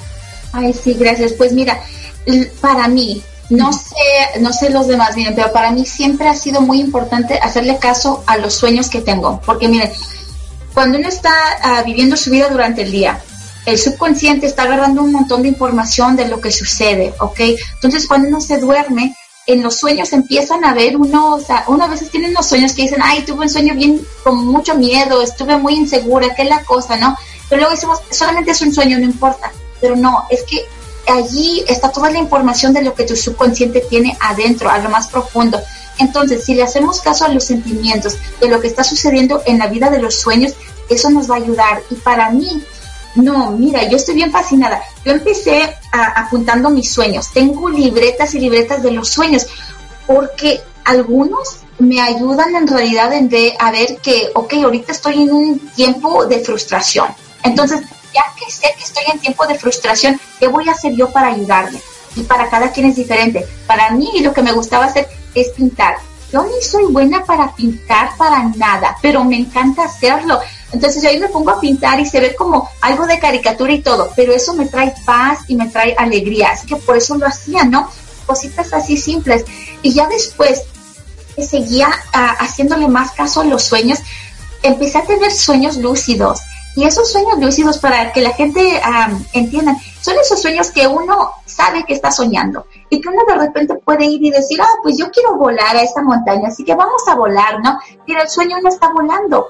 [0.52, 1.32] Ay, sí, gracias.
[1.32, 1.80] Pues mira,
[2.60, 6.60] para mí, no sé, no sé los demás, miren, pero para mí siempre ha sido
[6.60, 9.90] muy importante hacerle caso a los sueños que tengo, porque miren,
[10.72, 13.22] cuando uno está ah, viviendo su vida durante el día,
[13.66, 17.40] el subconsciente está agarrando un montón de información de lo que sucede, ¿ok?
[17.74, 19.14] Entonces cuando uno se duerme,
[19.46, 22.72] en los sueños empiezan a ver uno, o sea, uno a veces tiene unos sueños
[22.72, 26.48] que dicen, ay, tuve un sueño bien con mucho miedo, estuve muy insegura, ¿qué es
[26.48, 27.16] la cosa, no?
[27.48, 29.52] Pero luego decimos, solamente es un sueño, no importa.
[29.80, 30.64] Pero no, es que
[31.06, 35.08] allí está toda la información de lo que tu subconsciente tiene adentro, a lo más
[35.08, 35.60] profundo.
[35.98, 39.68] Entonces, si le hacemos caso a los sentimientos de lo que está sucediendo en la
[39.68, 40.54] vida de los sueños,
[40.88, 41.82] eso nos va a ayudar.
[41.90, 42.62] Y para mí,
[43.14, 44.82] no, mira, yo estoy bien fascinada.
[45.04, 47.30] Yo empecé apuntando mis sueños.
[47.32, 49.46] Tengo libretas y libretas de los sueños,
[50.06, 55.58] porque algunos me ayudan en realidad de, a ver que, ok, ahorita estoy en un
[55.70, 57.08] tiempo de frustración.
[57.42, 57.80] Entonces,
[58.14, 61.28] ya que sé que estoy en tiempo de frustración, ¿qué voy a hacer yo para
[61.28, 61.80] ayudarle?
[62.16, 63.46] Y para cada quien es diferente.
[63.66, 65.96] Para mí lo que me gustaba hacer es pintar.
[66.32, 70.40] Yo ni soy buena para pintar para nada, pero me encanta hacerlo.
[70.72, 73.82] Entonces yo ahí me pongo a pintar y se ve como algo de caricatura y
[73.82, 76.50] todo, pero eso me trae paz y me trae alegría.
[76.50, 77.88] Así que por eso lo hacía, ¿no?
[78.26, 79.44] Cositas así simples.
[79.82, 80.62] Y ya después
[81.36, 84.00] que seguía ah, haciéndole más caso a los sueños,
[84.62, 86.40] empecé a tener sueños lúcidos.
[86.76, 88.80] Y esos sueños lúcidos, para que la gente
[89.32, 93.74] entienda, son esos sueños que uno sabe que está soñando y que uno de repente
[93.76, 97.02] puede ir y decir, ah, pues yo quiero volar a esa montaña, así que vamos
[97.06, 97.78] a volar, ¿no?
[98.06, 99.48] Pero el sueño no está volando.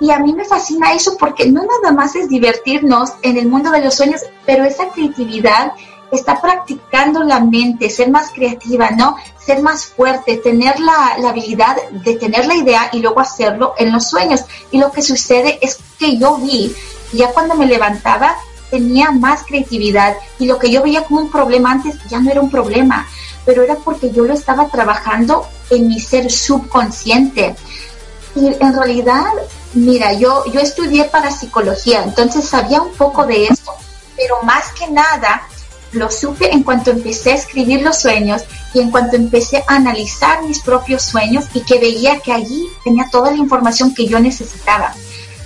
[0.00, 3.70] Y a mí me fascina eso porque no nada más es divertirnos en el mundo
[3.70, 5.72] de los sueños, pero esa creatividad
[6.12, 9.16] está practicando la mente, ser más creativa, ¿no?
[9.44, 14.08] Ser más fuerte, tener la, habilidad de tener la idea y luego hacerlo en los
[14.10, 14.42] sueños.
[14.70, 16.74] Y lo que sucede es que yo vi,
[17.12, 18.36] ya cuando me levantaba,
[18.70, 22.40] tenía más creatividad y lo que yo veía como un problema antes ya no era
[22.40, 23.06] un problema,
[23.44, 27.54] pero era porque yo lo estaba trabajando en mi ser subconsciente.
[28.34, 29.24] Y en realidad,
[29.72, 33.74] mira, yo, yo estudié para psicología, entonces sabía un poco de eso,
[34.16, 35.42] pero más que nada
[35.92, 38.42] lo supe en cuanto empecé a escribir los sueños
[38.74, 43.08] y en cuanto empecé a analizar mis propios sueños y que veía que allí tenía
[43.10, 44.94] toda la información que yo necesitaba.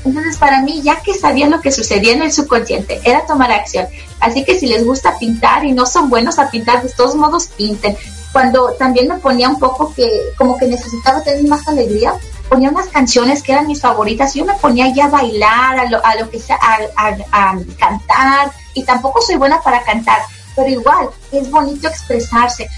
[0.04, 3.88] Entonces, para mí, ya que sabía lo que sucedía en el subconsciente, era tomar acción.
[4.20, 7.48] Así que si les gusta pintar y no son buenos a pintar, de todos modos
[7.48, 7.96] pinten.
[8.32, 12.14] Cuando también me ponía un poco que, como que necesitaba tener más alegría,
[12.48, 16.04] ponía unas canciones que eran mis favoritas yo me ponía ya a bailar, a lo,
[16.04, 18.52] a lo que sea, a, a cantar.
[18.74, 20.20] Y tampoco soy buena para cantar,
[20.56, 22.68] pero igual es bonito expresarse.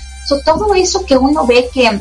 [0.44, 1.98] todo eso que uno ve que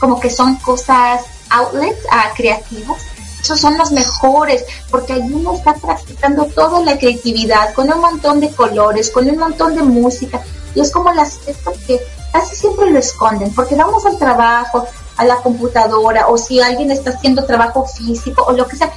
[0.00, 2.98] como que son cosas outlets uh, creativos,
[3.40, 8.40] esos son los mejores, porque ahí uno está practicando toda la creatividad, con un montón
[8.40, 10.40] de colores, con un montón de música,
[10.74, 12.00] y es como las esto que
[12.32, 14.86] casi siempre lo esconden, porque vamos al trabajo,
[15.16, 18.92] a la computadora, o si alguien está haciendo trabajo físico, o lo que sea,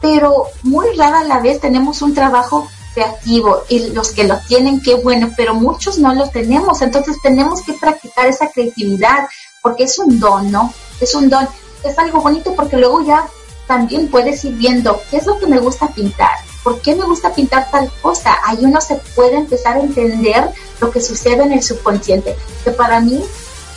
[0.00, 2.66] pero muy rara a la vez tenemos un trabajo
[2.96, 7.60] creativo y los que lo tienen, qué bueno, pero muchos no lo tenemos, entonces tenemos
[7.60, 9.28] que practicar esa creatividad
[9.62, 10.72] porque es un don, ¿no?
[10.98, 11.46] Es un don,
[11.84, 13.26] es algo bonito porque luego ya
[13.66, 17.34] también puedes ir viendo qué es lo que me gusta pintar, por qué me gusta
[17.34, 21.62] pintar tal cosa, ahí uno se puede empezar a entender lo que sucede en el
[21.62, 22.34] subconsciente,
[22.64, 23.22] que para mí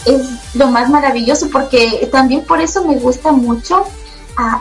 [0.06, 0.22] es
[0.54, 3.84] lo más maravilloso porque también por eso me gusta mucho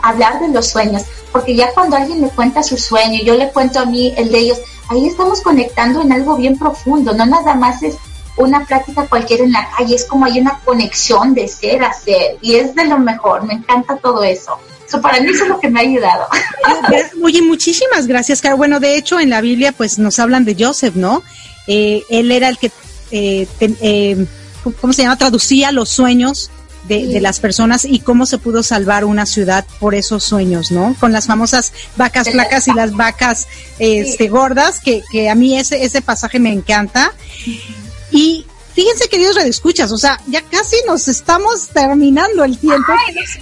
[0.03, 3.79] hablar de los sueños, porque ya cuando alguien me cuenta su sueño yo le cuento
[3.79, 4.59] a mí el de ellos,
[4.89, 7.95] ahí estamos conectando en algo bien profundo, no nada más es
[8.37, 12.37] una plática cualquiera en la calle, es como hay una conexión de ser a ser
[12.41, 14.57] y es de lo mejor, me encanta todo eso.
[14.87, 16.25] Eso para mí es lo que me ha ayudado.
[17.23, 18.41] Oye, muchísimas gracias.
[18.57, 21.21] Bueno, de hecho en la Biblia pues nos hablan de Joseph, ¿no?
[21.67, 22.71] Eh, él era el que,
[23.11, 24.25] eh, eh,
[24.81, 25.17] ¿cómo se llama?
[25.17, 26.49] Traducía los sueños
[26.89, 30.95] de, las personas y cómo se pudo salvar una ciudad por esos sueños, ¿no?
[30.99, 35.83] Con las famosas vacas flacas y las vacas este, gordas, que, que a mí ese,
[35.83, 37.13] ese pasaje me encanta.
[38.11, 42.91] Y fíjense, queridos redescuchas, o sea, ya casi nos estamos terminando el tiempo.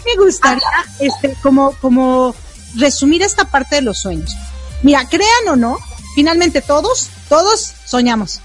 [0.06, 0.68] me gustaría,
[1.00, 2.36] este, como, como
[2.76, 4.36] resumir esta parte de los sueños.
[4.84, 5.78] Mira, crean o no,
[6.16, 8.42] finalmente todos, todos soñamos.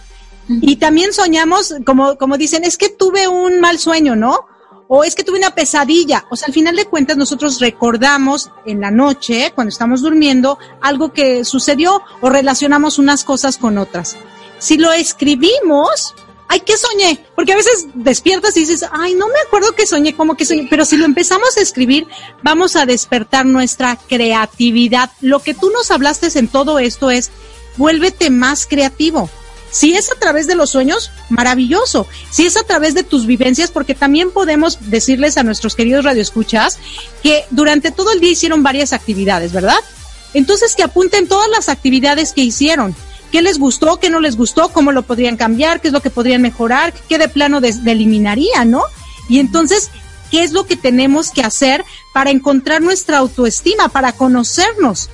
[0.48, 4.46] Y también soñamos, como, como dicen, es que tuve un mal sueño, ¿no?
[4.94, 6.26] O es que tuve una pesadilla.
[6.28, 11.14] O sea, al final de cuentas nosotros recordamos en la noche, cuando estamos durmiendo, algo
[11.14, 14.18] que sucedió o relacionamos unas cosas con otras.
[14.58, 16.14] Si lo escribimos,
[16.46, 17.24] ay, ¿qué soñé?
[17.34, 20.66] Porque a veces despiertas y dices, ay, no me acuerdo que soñé, como que soñé.
[20.68, 22.06] Pero si lo empezamos a escribir,
[22.42, 25.10] vamos a despertar nuestra creatividad.
[25.22, 27.30] Lo que tú nos hablaste en todo esto es,
[27.78, 29.30] vuélvete más creativo.
[29.72, 32.06] Si es a través de los sueños, maravilloso.
[32.30, 36.78] Si es a través de tus vivencias, porque también podemos decirles a nuestros queridos radioescuchas
[37.22, 39.78] que durante todo el día hicieron varias actividades, ¿verdad?
[40.34, 42.94] Entonces que apunten todas las actividades que hicieron.
[43.32, 43.98] ¿Qué les gustó?
[43.98, 44.68] ¿Qué no les gustó?
[44.68, 45.80] ¿Cómo lo podrían cambiar?
[45.80, 46.92] ¿Qué es lo que podrían mejorar?
[47.08, 48.82] ¿Qué de plano eliminaría, no?
[49.30, 49.90] Y entonces,
[50.30, 55.08] ¿qué es lo que tenemos que hacer para encontrar nuestra autoestima, para conocernos?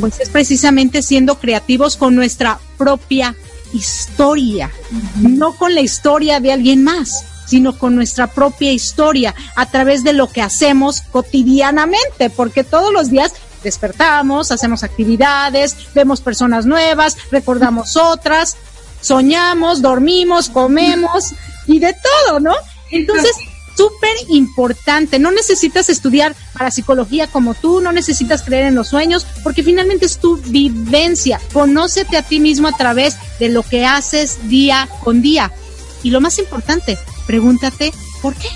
[0.00, 3.34] Pues es precisamente siendo creativos con nuestra propia
[3.72, 4.70] historia,
[5.16, 10.12] no con la historia de alguien más, sino con nuestra propia historia a través de
[10.12, 17.96] lo que hacemos cotidianamente, porque todos los días despertamos, hacemos actividades, vemos personas nuevas, recordamos
[17.96, 18.56] otras,
[19.00, 21.34] soñamos, dormimos, comemos
[21.66, 22.54] y de todo, ¿no?
[22.90, 23.32] Entonces,
[23.76, 25.18] súper importante.
[25.18, 30.06] No necesitas estudiar para psicología como tú, no necesitas creer en los sueños, porque finalmente
[30.06, 31.40] es tu vivencia.
[31.52, 35.52] Conócete a ti mismo a través de lo que haces día con día.
[36.02, 38.48] Y lo más importante, pregúntate, ¿por qué?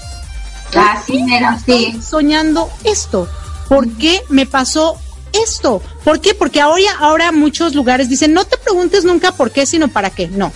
[0.75, 1.99] Así mero, sí.
[2.07, 3.29] Soñando esto.
[3.69, 4.99] ¿Por qué me pasó
[5.33, 5.83] esto?
[6.05, 6.35] ¿Por qué?
[6.35, 10.29] Porque ahora, ahora muchos lugares dicen, no te preguntes nunca por qué, sino para qué.
[10.29, 10.53] No.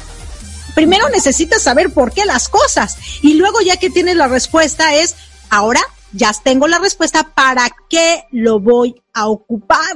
[0.74, 2.96] Primero necesitas saber por qué las cosas.
[3.22, 5.16] Y luego ya que tienes la respuesta es,
[5.50, 5.80] ahora
[6.12, 9.94] ya tengo la respuesta, ¿para qué lo voy a ocupar?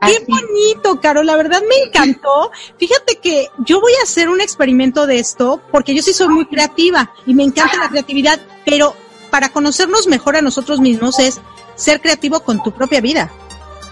[0.00, 2.50] Qué bonito, Caro, la verdad me encantó.
[2.78, 6.46] Fíjate que yo voy a hacer un experimento de esto porque yo sí soy muy
[6.46, 8.94] creativa y me encanta la creatividad, pero
[9.30, 11.40] para conocernos mejor a nosotros mismos es
[11.74, 13.30] ser creativo con tu propia vida,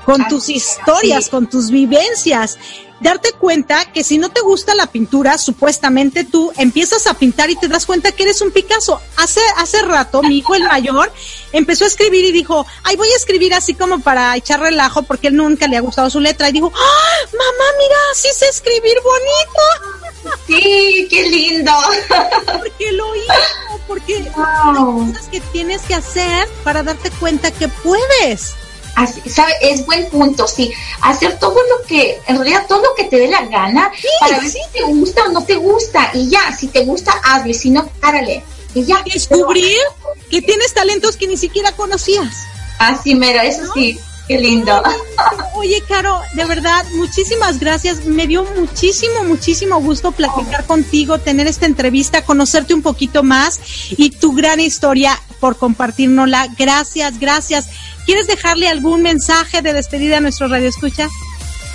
[0.07, 2.59] con tus historias, con tus vivencias
[3.00, 7.57] darte cuenta que si no te gusta la pintura, supuestamente tú empiezas a pintar y
[7.57, 9.00] te das cuenta que eres un Picasso.
[9.16, 11.12] Hace, hace rato, mi hijo el mayor
[11.52, 15.28] empezó a escribir y dijo, ay, voy a escribir así como para echar relajo porque
[15.28, 16.48] él nunca le ha gustado su letra.
[16.48, 20.36] Y dijo, ¡Ah, mamá, mira, sí sé escribir bonito.
[20.46, 21.72] Sí, qué lindo.
[22.46, 23.32] Porque lo hizo,
[23.86, 28.54] porque hay cosas que tienes que hacer para darte cuenta que puedes.
[29.30, 29.53] ¿Sabe?
[29.61, 30.72] Es buen punto, sí.
[31.03, 33.90] Hacer todo lo que, en realidad todo lo que te dé la gana
[34.20, 36.11] para ver si te gusta o no te gusta.
[36.14, 37.51] Y ya, si te gusta, hazlo.
[37.51, 38.42] Y si no, párale.
[38.74, 39.03] Y ya.
[39.12, 39.78] Descubrir
[40.30, 42.44] que tienes talentos que ni siquiera conocías.
[42.78, 43.99] Así, mero, eso sí.
[44.28, 44.82] Qué lindo.
[45.55, 48.07] Oye, Caro, de verdad, muchísimas gracias.
[48.07, 54.11] Me dio muchísimo, muchísimo gusto platicar contigo, tener esta entrevista, conocerte un poquito más y
[54.11, 56.49] tu gran historia por compartirnosla.
[56.59, 57.68] Gracias, gracias.
[58.07, 61.09] ¿Quieres dejarle algún mensaje de despedida a nuestro radio escucha?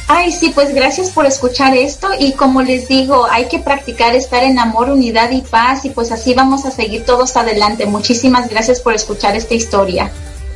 [0.08, 4.44] Ay, sí, pues gracias por escuchar esto y como les digo, hay que practicar estar
[4.44, 7.86] en amor, unidad y paz y pues así vamos a seguir todos adelante.
[7.86, 10.12] Muchísimas gracias por escuchar esta historia.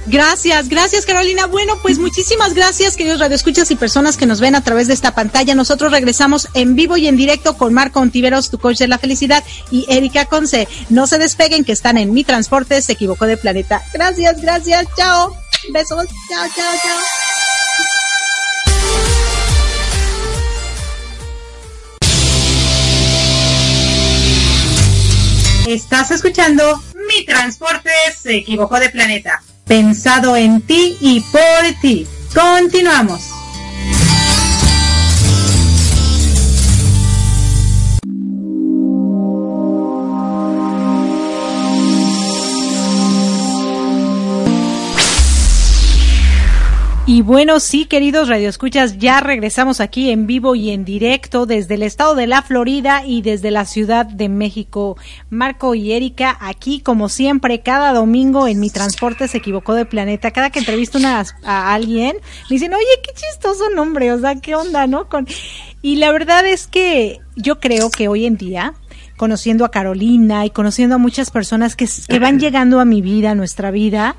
[0.07, 1.47] Gracias, gracias Carolina.
[1.47, 5.15] Bueno, pues muchísimas gracias, queridos radioescuchas y personas que nos ven a través de esta
[5.15, 5.55] pantalla.
[5.55, 9.43] Nosotros regresamos en vivo y en directo con Marco Ontiveros, tu coach de la felicidad,
[9.71, 10.67] y Erika Conce.
[10.89, 13.81] No se despeguen que están en Mi Transporte, se equivocó de planeta.
[13.93, 15.44] Gracias, gracias, chao.
[15.71, 16.99] Besos, chao, chao, chao.
[25.67, 27.89] Estás escuchando Mi Transporte
[28.21, 32.07] se equivocó de planeta pensado en ti y por ti.
[32.33, 33.34] Continuamos.
[47.15, 51.83] Y bueno, sí, queridos radioescuchas, ya regresamos aquí en vivo y en directo desde el
[51.83, 54.97] estado de la Florida y desde la Ciudad de México.
[55.29, 60.31] Marco y Erika, aquí como siempre, cada domingo en mi transporte se equivocó de planeta.
[60.31, 62.17] Cada que entrevisto una, a alguien,
[62.49, 65.07] me dicen, oye, qué chistoso nombre, o sea, qué onda, ¿no?
[65.07, 65.25] Con...
[65.81, 68.73] Y la verdad es que yo creo que hoy en día,
[69.15, 73.31] conociendo a Carolina y conociendo a muchas personas que, que van llegando a mi vida,
[73.31, 74.17] a nuestra vida,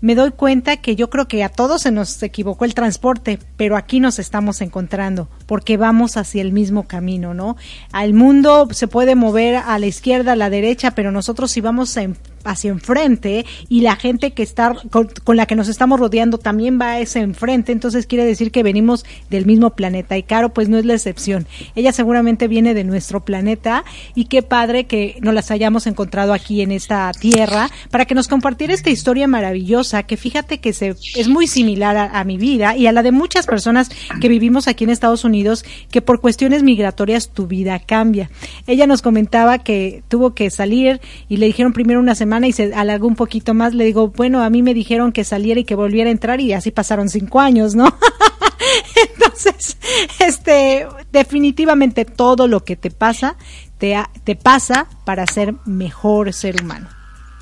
[0.00, 3.76] me doy cuenta que yo creo que a todos se nos equivocó el transporte, pero
[3.76, 7.56] aquí nos estamos encontrando porque vamos hacia el mismo camino, ¿no?
[7.92, 11.96] Al mundo se puede mover a la izquierda, a la derecha, pero nosotros si vamos
[11.96, 16.78] en hacia enfrente y la gente que está con, la que nos estamos rodeando también
[16.80, 20.68] va a ese enfrente, entonces quiere decir que venimos del mismo planeta y Caro pues
[20.68, 21.46] no es la excepción.
[21.74, 23.84] Ella seguramente viene de nuestro planeta
[24.14, 28.28] y qué padre que nos las hayamos encontrado aquí en esta tierra para que nos
[28.28, 32.76] compartiera esta historia maravillosa que fíjate que se, es muy similar a, a mi vida
[32.76, 36.62] y a la de muchas personas que vivimos aquí en Estados Unidos que por cuestiones
[36.62, 38.30] migratorias tu vida cambia.
[38.66, 42.74] Ella nos comentaba que tuvo que salir y le dijeron primero una semana y se
[42.74, 45.74] alargó un poquito más, le digo, bueno, a mí me dijeron que saliera y que
[45.74, 47.86] volviera a entrar y así pasaron cinco años, ¿no?
[49.10, 49.76] Entonces,
[50.18, 53.36] este, definitivamente todo lo que te pasa,
[53.78, 56.88] te, te pasa para ser mejor ser humano.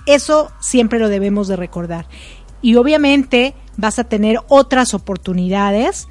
[0.06, 2.06] Eso siempre lo debemos de recordar.
[2.62, 6.08] Y obviamente vas a tener otras oportunidades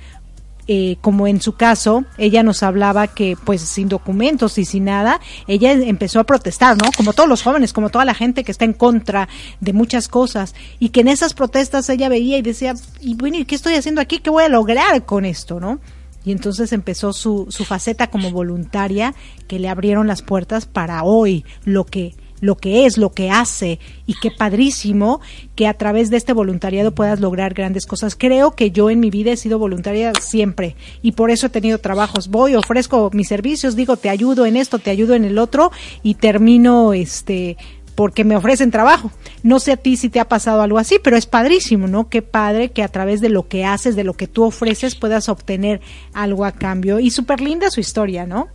[0.67, 5.19] eh, como en su caso, ella nos hablaba que pues sin documentos y sin nada,
[5.47, 6.89] ella empezó a protestar, ¿no?
[6.97, 10.55] Como todos los jóvenes, como toda la gente que está en contra de muchas cosas
[10.79, 14.19] y que en esas protestas ella veía y decía, y bueno, ¿qué estoy haciendo aquí?
[14.19, 15.79] ¿Qué voy a lograr con esto, no?
[16.25, 19.13] Y entonces empezó su, su faceta como voluntaria
[19.47, 23.79] que le abrieron las puertas para hoy, lo que lo que es, lo que hace
[24.05, 25.21] y qué padrísimo
[25.55, 28.15] que a través de este voluntariado puedas lograr grandes cosas.
[28.15, 31.79] Creo que yo en mi vida he sido voluntaria siempre y por eso he tenido
[31.79, 32.27] trabajos.
[32.27, 35.71] Voy, ofrezco mis servicios, digo, te ayudo en esto, te ayudo en el otro
[36.03, 37.57] y termino este
[37.95, 39.09] porque me ofrecen trabajo.
[39.41, 42.09] No sé a ti si te ha pasado algo así, pero es padrísimo, ¿no?
[42.09, 45.29] Qué padre que a través de lo que haces, de lo que tú ofreces, puedas
[45.29, 45.79] obtener
[46.13, 46.99] algo a cambio.
[46.99, 48.49] Y súper linda su historia, ¿no?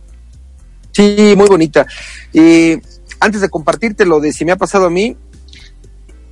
[0.91, 1.87] Sí, muy bonita.
[2.33, 2.79] Eh,
[3.21, 5.15] antes de compartirte lo de si me ha pasado a mí,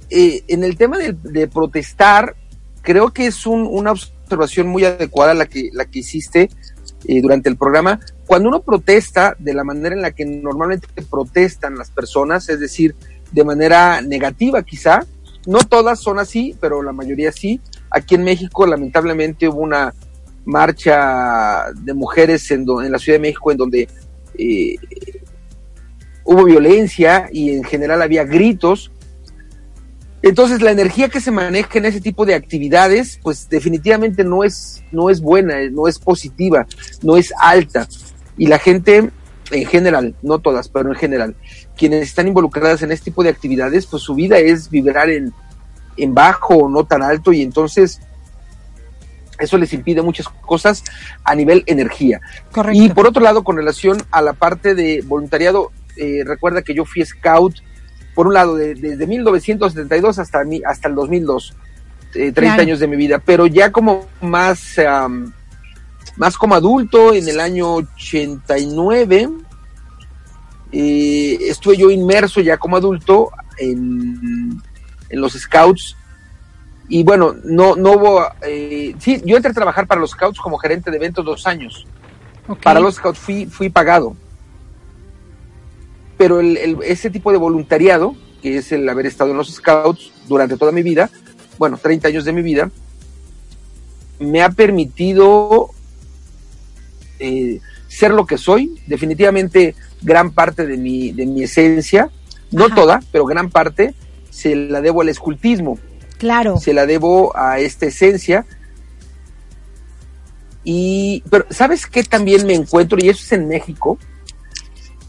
[0.09, 2.35] eh, en el tema de, protestar,
[2.81, 6.49] creo que es un, una observación muy adecuada la que, la que hiciste
[7.05, 7.99] eh, durante el programa.
[8.25, 12.95] Cuando uno protesta de la manera en la que normalmente protestan las personas, es decir,
[13.31, 15.05] de manera negativa quizá,
[15.45, 17.61] no todas son así, pero la mayoría sí.
[17.91, 19.93] Aquí en México lamentablemente hubo una
[20.45, 23.87] marcha de mujeres en, do, en la Ciudad de México en donde
[24.37, 24.75] eh,
[26.29, 28.91] hubo violencia y en general había gritos.
[30.21, 34.83] Entonces la energía que se maneja en ese tipo de actividades, pues definitivamente no es,
[34.91, 36.67] no es buena, no es positiva,
[37.01, 37.87] no es alta.
[38.37, 39.09] Y la gente
[39.49, 41.35] en general, no todas, pero en general,
[41.75, 45.33] quienes están involucradas en este tipo de actividades, pues su vida es vibrar en,
[45.97, 48.01] en bajo o no tan alto y entonces
[49.39, 50.83] eso les impide muchas cosas
[51.23, 52.21] a nivel energía.
[52.51, 52.83] Correcto.
[52.83, 56.85] Y por otro lado, con relación a la parte de voluntariado, eh, recuerda que yo
[56.85, 57.55] fui scout,
[58.15, 61.55] por un lado, de, desde 1972 hasta, mi, hasta el 2002,
[62.15, 62.61] eh, 30 claro.
[62.61, 65.31] años de mi vida, pero ya como más, um,
[66.17, 69.29] más como adulto, en el año 89,
[70.71, 74.61] eh, estuve yo inmerso ya como adulto en,
[75.09, 75.95] en los scouts
[76.89, 80.57] y bueno, no, no hubo, eh, sí, yo entré a trabajar para los scouts como
[80.57, 81.85] gerente de eventos dos años.
[82.47, 82.63] Okay.
[82.63, 84.15] Para los scouts fui, fui pagado.
[86.19, 90.11] Pero el, el, ese tipo de voluntariado, que es el haber estado en los scouts
[90.27, 91.09] durante toda mi vida,
[91.57, 92.69] bueno, 30 años de mi vida,
[94.19, 95.71] me ha permitido
[97.17, 98.79] eh, ser lo que soy.
[98.85, 102.11] Definitivamente gran parte de mi, de mi esencia,
[102.51, 102.75] no Ajá.
[102.75, 103.95] toda, pero gran parte,
[104.29, 105.79] se la debo al escultismo
[106.19, 106.57] Claro.
[106.57, 108.45] Se la debo a esta esencia.
[110.65, 112.99] Y, pero, ¿sabes qué también me encuentro?
[113.01, 113.97] Y eso es en México.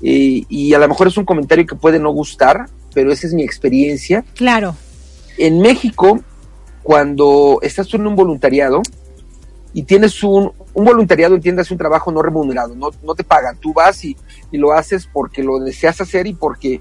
[0.02, 3.34] Eh, y a lo mejor es un comentario que puede no gustar, pero esa es
[3.34, 4.24] mi experiencia.
[4.34, 4.76] Claro.
[5.38, 6.20] En México,
[6.82, 8.82] cuando estás en un voluntariado
[9.72, 13.72] y tienes un, un voluntariado, entiendas, un trabajo no remunerado, no, no te pagan, tú
[13.72, 14.16] vas y,
[14.50, 16.80] y lo haces porque lo deseas hacer y porque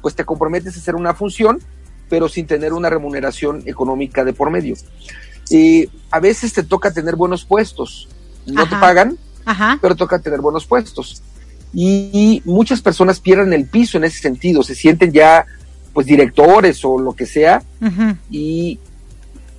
[0.00, 1.60] pues te comprometes a hacer una función
[2.08, 4.74] pero sin tener una remuneración económica de por medio.
[5.50, 8.08] Eh, a veces te toca tener buenos puestos,
[8.46, 8.70] no Ajá.
[8.70, 9.78] te pagan, Ajá.
[9.80, 11.22] pero toca tener buenos puestos.
[11.74, 15.44] Y, muchas personas pierden el piso en ese sentido, se sienten ya
[15.92, 17.62] pues directores o lo que sea,
[18.30, 18.78] y,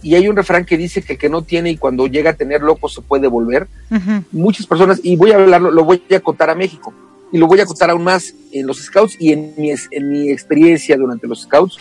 [0.01, 2.36] y hay un refrán que dice que el que no tiene y cuando llega a
[2.36, 3.68] tener loco se puede volver.
[4.32, 6.93] Muchas personas, y voy a hablarlo, lo voy a acotar a México,
[7.32, 10.30] y lo voy a acotar aún más en los scouts y en mi, en mi
[10.30, 11.78] experiencia durante los scouts,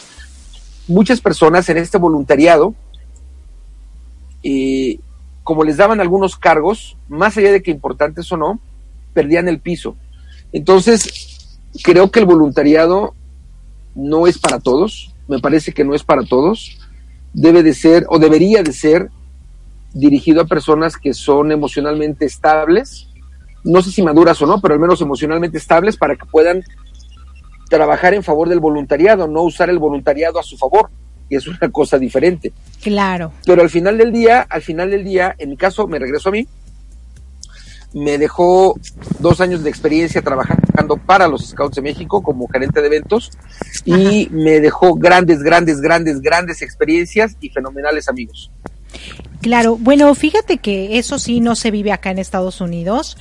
[0.88, 2.74] muchas personas en este voluntariado,
[4.42, 4.98] eh,
[5.44, 8.60] como les daban algunos cargos, más allá de que importantes o no,
[9.14, 9.96] perdían el piso.
[10.52, 13.14] Entonces, creo que el voluntariado
[13.94, 16.78] no es para todos, me parece que no es para todos,
[17.32, 19.10] debe de ser o debería de ser
[19.92, 23.08] dirigido a personas que son emocionalmente estables,
[23.64, 26.62] no sé si maduras o no, pero al menos emocionalmente estables para que puedan
[27.68, 30.90] trabajar en favor del voluntariado, no usar el voluntariado a su favor,
[31.28, 32.52] y es una cosa diferente.
[32.82, 33.32] Claro.
[33.44, 36.32] Pero al final del día, al final del día, en mi caso, me regreso a
[36.32, 36.46] mí,
[37.92, 38.78] me dejó
[39.18, 43.30] dos años de experiencia trabajando para los Scouts de México como gerente de eventos
[43.84, 44.34] y Ajá.
[44.34, 48.50] me dejó grandes, grandes, grandes, grandes experiencias y fenomenales amigos.
[49.40, 53.16] Claro, bueno, fíjate que eso sí no se vive acá en Estados Unidos.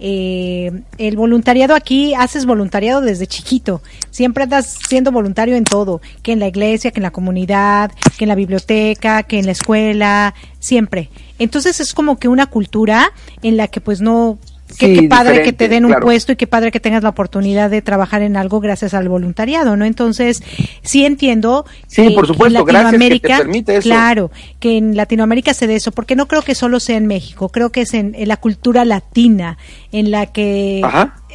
[0.00, 6.32] Eh, el voluntariado aquí, haces voluntariado desde chiquito, siempre andas siendo voluntario en todo, que
[6.32, 10.34] en la iglesia, que en la comunidad, que en la biblioteca, que en la escuela,
[10.58, 11.10] siempre.
[11.38, 13.12] Entonces es como que una cultura
[13.42, 14.38] en la que pues no
[14.78, 16.06] Qué, sí, qué padre que te den un claro.
[16.06, 19.76] puesto y qué padre que tengas la oportunidad de trabajar en algo gracias al voluntariado,
[19.76, 19.84] ¿no?
[19.84, 20.42] Entonces,
[20.82, 21.64] sí entiendo.
[21.86, 23.88] Sí, que, por supuesto, que en Latinoamérica, gracias que te permite eso.
[23.88, 24.30] Claro,
[24.60, 27.70] que en Latinoamérica se dé eso, porque no creo que solo sea en México, creo
[27.70, 29.58] que es en, en la cultura latina,
[29.92, 30.82] en la que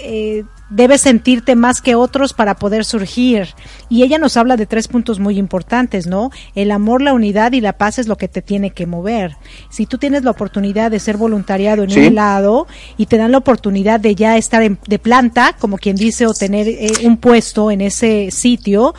[0.03, 3.47] eh, debes sentirte más que otros para poder surgir.
[3.89, 6.29] Y ella nos habla de tres puntos muy importantes, ¿no?
[6.55, 9.35] El amor, la unidad y la paz es lo que te tiene que mover.
[9.69, 12.07] Si tú tienes la oportunidad de ser voluntariado en Sí.
[12.07, 12.67] un lado
[12.97, 16.33] y te dan la oportunidad de ya estar en- de planta, como quien dice, o
[16.33, 18.93] tener eh, un puesto en ese sitio,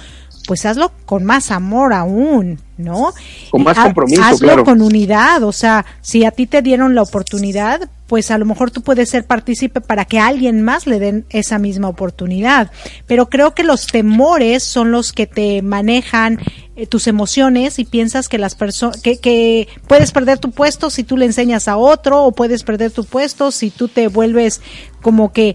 [0.46, 3.12] pues hazlo con más amor aún, ¿no?
[3.50, 4.64] Con más Ha- compromiso, hazlo claro.
[4.64, 8.72] con unidad, o sea, si a ti te dieron la oportunidad, pues a lo mejor
[8.72, 12.72] tú puedes ser partícipe para que a alguien más le den esa misma oportunidad.
[13.06, 16.40] Pero creo que los temores son los que te manejan
[16.74, 21.16] eh, tus emociones y piensas que las personas que, puedes perder tu puesto si tú
[21.16, 24.61] le enseñas a otro o puedes perder tu puesto si tú te vuelves
[25.02, 25.54] como que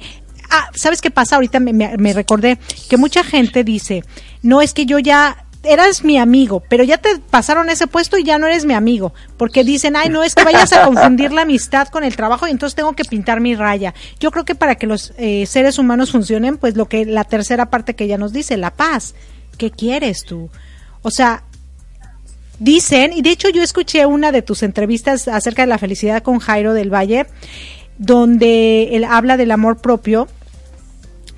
[0.50, 1.36] ah, ¿sabes qué pasa?
[1.36, 4.06] Ahorita me, me recordé que mucha gente dice,
[4.44, 8.24] no es que yo ya eras mi amigo, pero ya te pasaron ese puesto y
[8.24, 11.42] ya no eres mi amigo, porque dicen, ay, no es que vayas a confundir la
[11.42, 13.94] amistad con el trabajo y entonces tengo que pintar mi raya.
[14.20, 17.70] Yo creo que para que los eh, seres humanos funcionen, pues lo que la tercera
[17.70, 19.16] parte que ella nos dice, la paz.
[19.58, 20.50] ¿Qué quieres tú?
[21.02, 21.44] O sea,
[22.60, 26.40] dicen, y de hecho yo escuché una de tus entrevistas acerca de la felicidad con
[26.40, 27.28] Jairo del Valle,
[27.98, 30.28] donde él habla del amor propio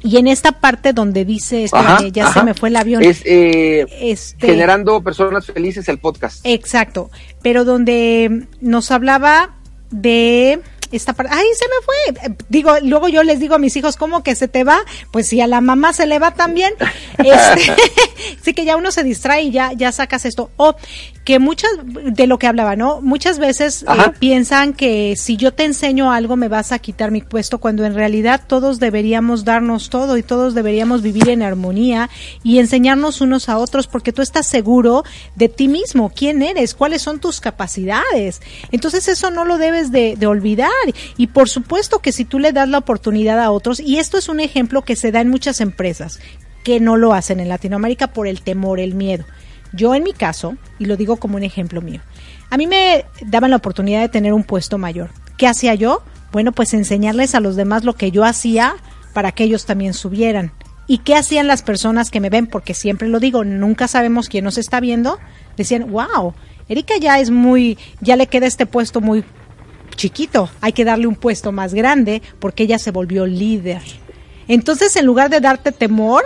[0.03, 2.39] y en esta parte donde dice, este, Ajá, ya ajá.
[2.41, 3.03] se me fue el avión.
[3.03, 6.41] Es eh, Este- generando personas felices el podcast.
[6.43, 7.09] Exacto,
[7.41, 9.55] pero donde nos hablaba
[9.89, 10.59] de
[10.91, 12.27] esta parte, ay, se me fue.
[12.27, 14.79] Eh, Digo, luego yo les digo a mis hijos, ¿cómo que se te va?
[15.11, 16.73] Pues si a la mamá se le va también.
[17.17, 17.73] Este,
[18.43, 20.51] sí que ya uno se distrae y ya, ya sacas esto.
[20.55, 20.75] O
[21.27, 23.01] que muchas, de lo que hablaba, ¿no?
[23.01, 27.21] Muchas veces eh, piensan que si yo te enseño algo me vas a quitar mi
[27.21, 32.09] puesto, cuando en realidad todos deberíamos darnos todo y todos deberíamos vivir en armonía
[32.43, 35.03] y enseñarnos unos a otros porque tú estás seguro
[35.35, 38.41] de ti mismo, quién eres, cuáles son tus capacidades.
[38.71, 40.69] Entonces eso no lo debes de, de olvidar.
[41.17, 44.29] Y por supuesto que si tú le das la oportunidad a otros, y esto es
[44.29, 46.19] un ejemplo que se da en muchas empresas
[46.63, 49.25] que no lo hacen en Latinoamérica por el temor, el miedo.
[49.73, 52.01] Yo en mi caso, y lo digo como un ejemplo mío,
[52.49, 55.09] a mí me daban la oportunidad de tener un puesto mayor.
[55.37, 56.03] ¿Qué hacía yo?
[56.31, 58.75] Bueno, pues enseñarles a los demás lo que yo hacía
[59.13, 60.51] para que ellos también subieran.
[60.87, 62.47] ¿Y qué hacían las personas que me ven?
[62.47, 65.19] Porque siempre lo digo, nunca sabemos quién nos está viendo.
[65.57, 66.33] Decían, wow,
[66.69, 69.25] Erika ya es muy, ya le queda este puesto muy
[69.97, 73.81] chiquito, hay que darle un puesto más grande porque ella se volvió líder.
[74.47, 76.23] Entonces, en lugar de darte temor,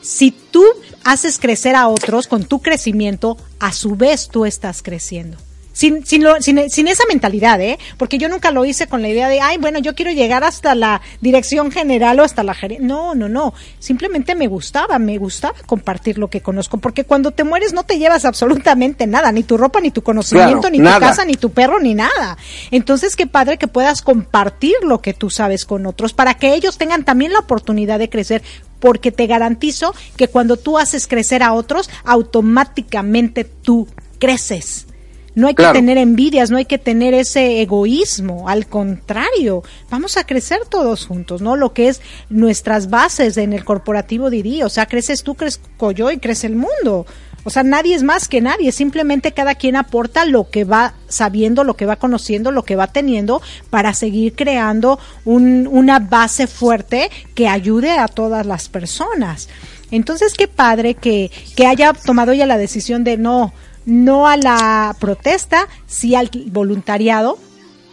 [0.00, 0.64] si tú
[1.04, 5.38] haces crecer a otros con tu crecimiento, a su vez tú estás creciendo.
[5.72, 7.78] Sin, sin, lo- sin, sin esa mentalidad, ¿eh?
[7.96, 10.74] Porque yo nunca lo hice con la idea de, ay, bueno, yo quiero llegar hasta
[10.74, 12.86] la dirección general o hasta la gerencia.
[12.86, 13.54] No, no, no.
[13.78, 16.78] Simplemente me gustaba, me gustaba compartir lo que conozco.
[16.78, 20.60] Porque cuando te mueres no te llevas absolutamente nada, ni tu ropa, ni tu conocimiento,
[20.62, 20.98] Claro, ni nada.
[20.98, 22.36] tu casa, ni tu perro, ni nada.
[22.70, 26.78] Entonces, qué padre que puedas compartir lo que tú sabes con otros para que ellos
[26.78, 28.42] tengan también la oportunidad de crecer.
[28.80, 33.86] Porque te garantizo que cuando tú haces crecer a otros, automáticamente tú
[34.18, 34.86] creces.
[35.34, 35.72] No hay Claro.
[35.72, 41.06] que tener envidias, no hay que tener ese egoísmo, al contrario, vamos a crecer todos
[41.06, 41.56] juntos, ¿no?
[41.56, 46.10] Lo que es nuestras bases en el corporativo diría, o sea, creces tú, crezco yo
[46.10, 47.06] y crece el mundo.
[47.44, 51.64] O sea, nadie es más que nadie, simplemente cada quien aporta lo que va sabiendo,
[51.64, 57.08] lo que va conociendo, lo que va teniendo para seguir creando un- una base fuerte
[57.34, 59.48] que ayude a todas las personas.
[59.90, 63.52] Entonces, qué padre que, que haya tomado ya la decisión de no,
[63.90, 67.38] no a la protesta, sí al voluntariado,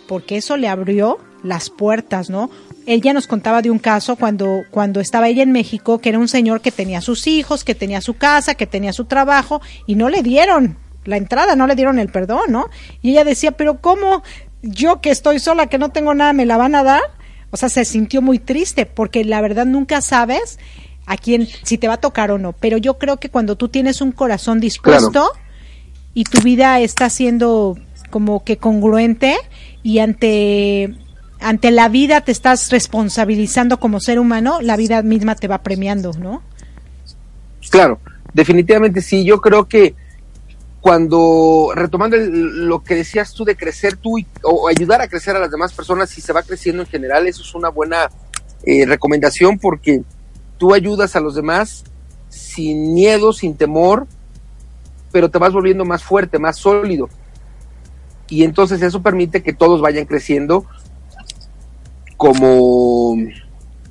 [0.08, 2.52] porque eso le abrió las puertas, ¿no?
[2.86, 6.28] Ella nos contaba de un caso cuando, cuando estaba ella en México, que era un
[6.28, 10.10] señor que tenía sus hijos, que tenía su casa, que tenía su trabajo, y no
[10.10, 12.70] le dieron la entrada, no le dieron el perdón, ¿no?
[13.02, 14.22] Y ella decía, pero ¿cómo
[14.62, 17.02] yo que estoy sola, que no tengo nada, me la van a dar?
[17.50, 20.60] O sea, se sintió muy triste, porque la verdad nunca sabes
[21.08, 22.54] a quién, si te va a tocar o no.
[22.54, 25.32] Pero yo creo que cuando tú tienes un corazón dispuesto,
[26.18, 27.78] y tu vida está siendo
[28.10, 29.38] como que congruente
[29.84, 30.96] y ante
[31.40, 36.14] ante la vida te estás responsabilizando como ser humano, la vida misma te va premiando,
[36.14, 36.42] ¿no?
[37.70, 38.00] Claro,
[38.34, 39.26] definitivamente sí.
[39.26, 39.94] Yo creo que
[40.82, 45.40] cuando, retomando lo que decías tú de crecer tú y- o ayudar a crecer a
[45.40, 48.10] las demás personas, si se va creciendo en general, eso es una buena
[48.66, 50.02] eh, recomendación porque
[50.58, 51.84] tú ayudas a los demás
[52.28, 54.08] sin miedo, sin temor,
[55.18, 57.10] pero te vas volviendo más fuerte, más sólido.
[58.30, 60.64] Y entonces eso permite que todos vayan creciendo
[62.18, 63.16] como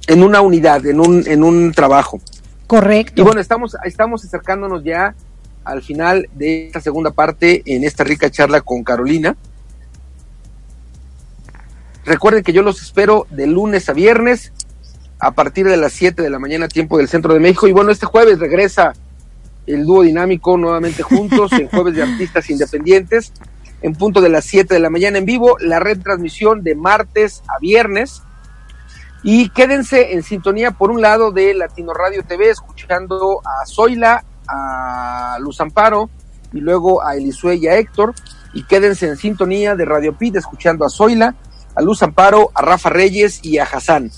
[0.06, 2.20] en una unidad, en un, en un trabajo.
[2.68, 3.20] Correcto.
[3.20, 5.16] Y bueno, estamos, estamos acercándonos ya
[5.64, 9.36] al final de esta segunda parte en esta rica charla con Carolina.
[12.04, 14.52] Recuerden que yo los espero de lunes a viernes
[15.18, 17.66] a partir de las 7 de la mañana, tiempo del centro de México.
[17.66, 18.92] Y bueno, este jueves regresa
[19.66, 23.32] el dúo dinámico nuevamente juntos en jueves de artistas independientes
[23.82, 27.42] en punto de las 7 de la mañana en vivo, la red transmisión de martes
[27.48, 28.22] a viernes.
[29.22, 35.36] Y quédense en sintonía, por un lado, de Latino Radio TV, escuchando a Zoila, a
[35.40, 36.10] Luz Amparo
[36.52, 38.14] y luego a Elisue y a Héctor.
[38.54, 41.34] Y quédense en sintonía de Radio Pit, escuchando a Zoila
[41.76, 44.10] a Luz Amparo, a Rafa Reyes y a Hassan.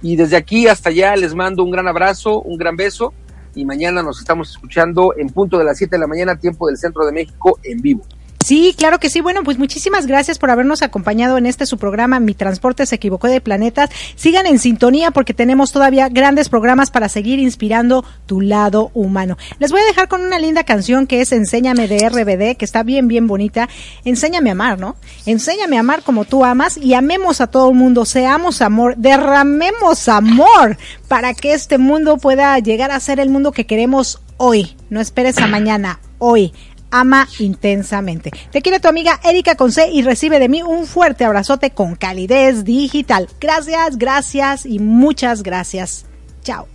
[0.00, 3.12] Y desde aquí hasta allá les mando un gran abrazo, un gran beso
[3.54, 6.76] y mañana nos estamos escuchando en punto de las 7 de la mañana, tiempo del
[6.76, 8.02] Centro de México, en vivo.
[8.44, 9.20] Sí, claro que sí.
[9.20, 13.28] Bueno, pues muchísimas gracias por habernos acompañado en este su programa Mi Transporte se equivocó
[13.28, 13.90] de planetas.
[14.16, 19.36] Sigan en sintonía porque tenemos todavía grandes programas para seguir inspirando tu lado humano.
[19.58, 22.82] Les voy a dejar con una linda canción que es Enséñame de RBD, que está
[22.82, 23.68] bien, bien bonita.
[24.04, 24.96] Enséñame a amar, ¿no?
[25.26, 30.08] Enséñame a amar como tú amas y amemos a todo el mundo, seamos amor, derramemos
[30.08, 30.78] amor
[31.08, 34.76] para que este mundo pueda llegar a ser el mundo que queremos hoy.
[34.88, 36.52] No esperes a mañana, hoy
[36.90, 38.30] ama intensamente.
[38.50, 42.64] Te quiere tu amiga Erika Conce y recibe de mí un fuerte abrazote con calidez
[42.64, 43.28] digital.
[43.40, 46.06] Gracias, gracias y muchas gracias.
[46.42, 46.66] Chao.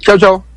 [0.00, 0.51] Chao, chao.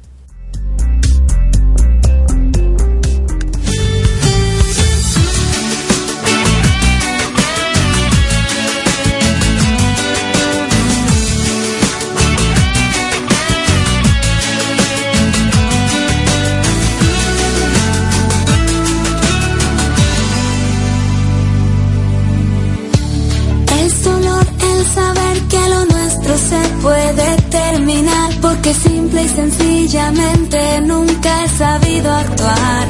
[28.65, 32.87] Porque simple y sencillamente nunca he sabido actuar.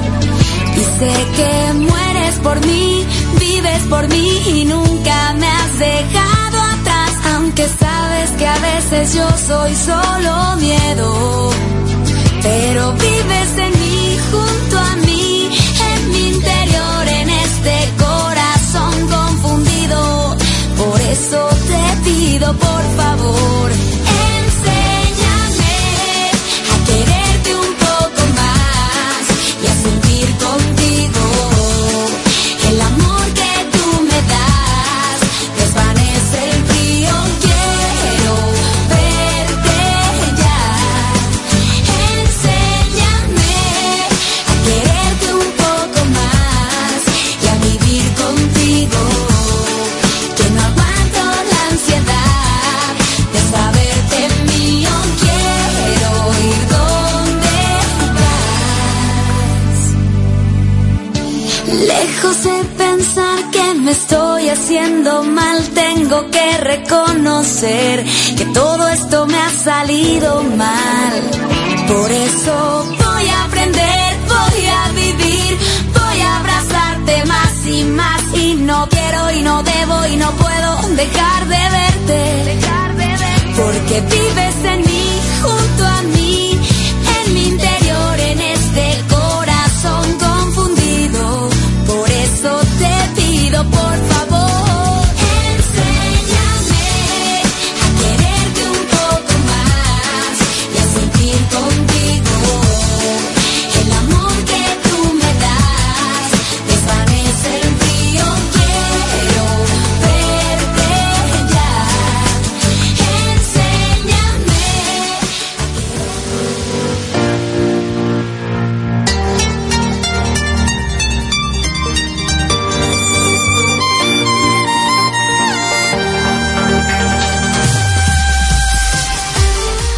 [0.73, 3.05] Y sé que mueres por mí,
[3.39, 9.27] vives por mí y nunca me has dejado atrás, aunque sabes que a veces yo
[9.37, 11.51] soy solo miedo.
[12.41, 15.49] Pero vives en mí, junto a mí,
[15.91, 20.37] en mi interior, en este corazón confundido.
[20.77, 24.04] Por eso te pido, por favor.
[64.65, 68.05] Haciendo mal, tengo que reconocer
[68.37, 71.13] que todo esto me ha salido mal.
[71.87, 75.57] Por eso voy a aprender, voy a vivir,
[75.93, 78.21] voy a abrazarte más y más.
[78.33, 82.59] Y no quiero y no debo y no puedo dejar de verte.
[83.55, 84.84] Porque vives en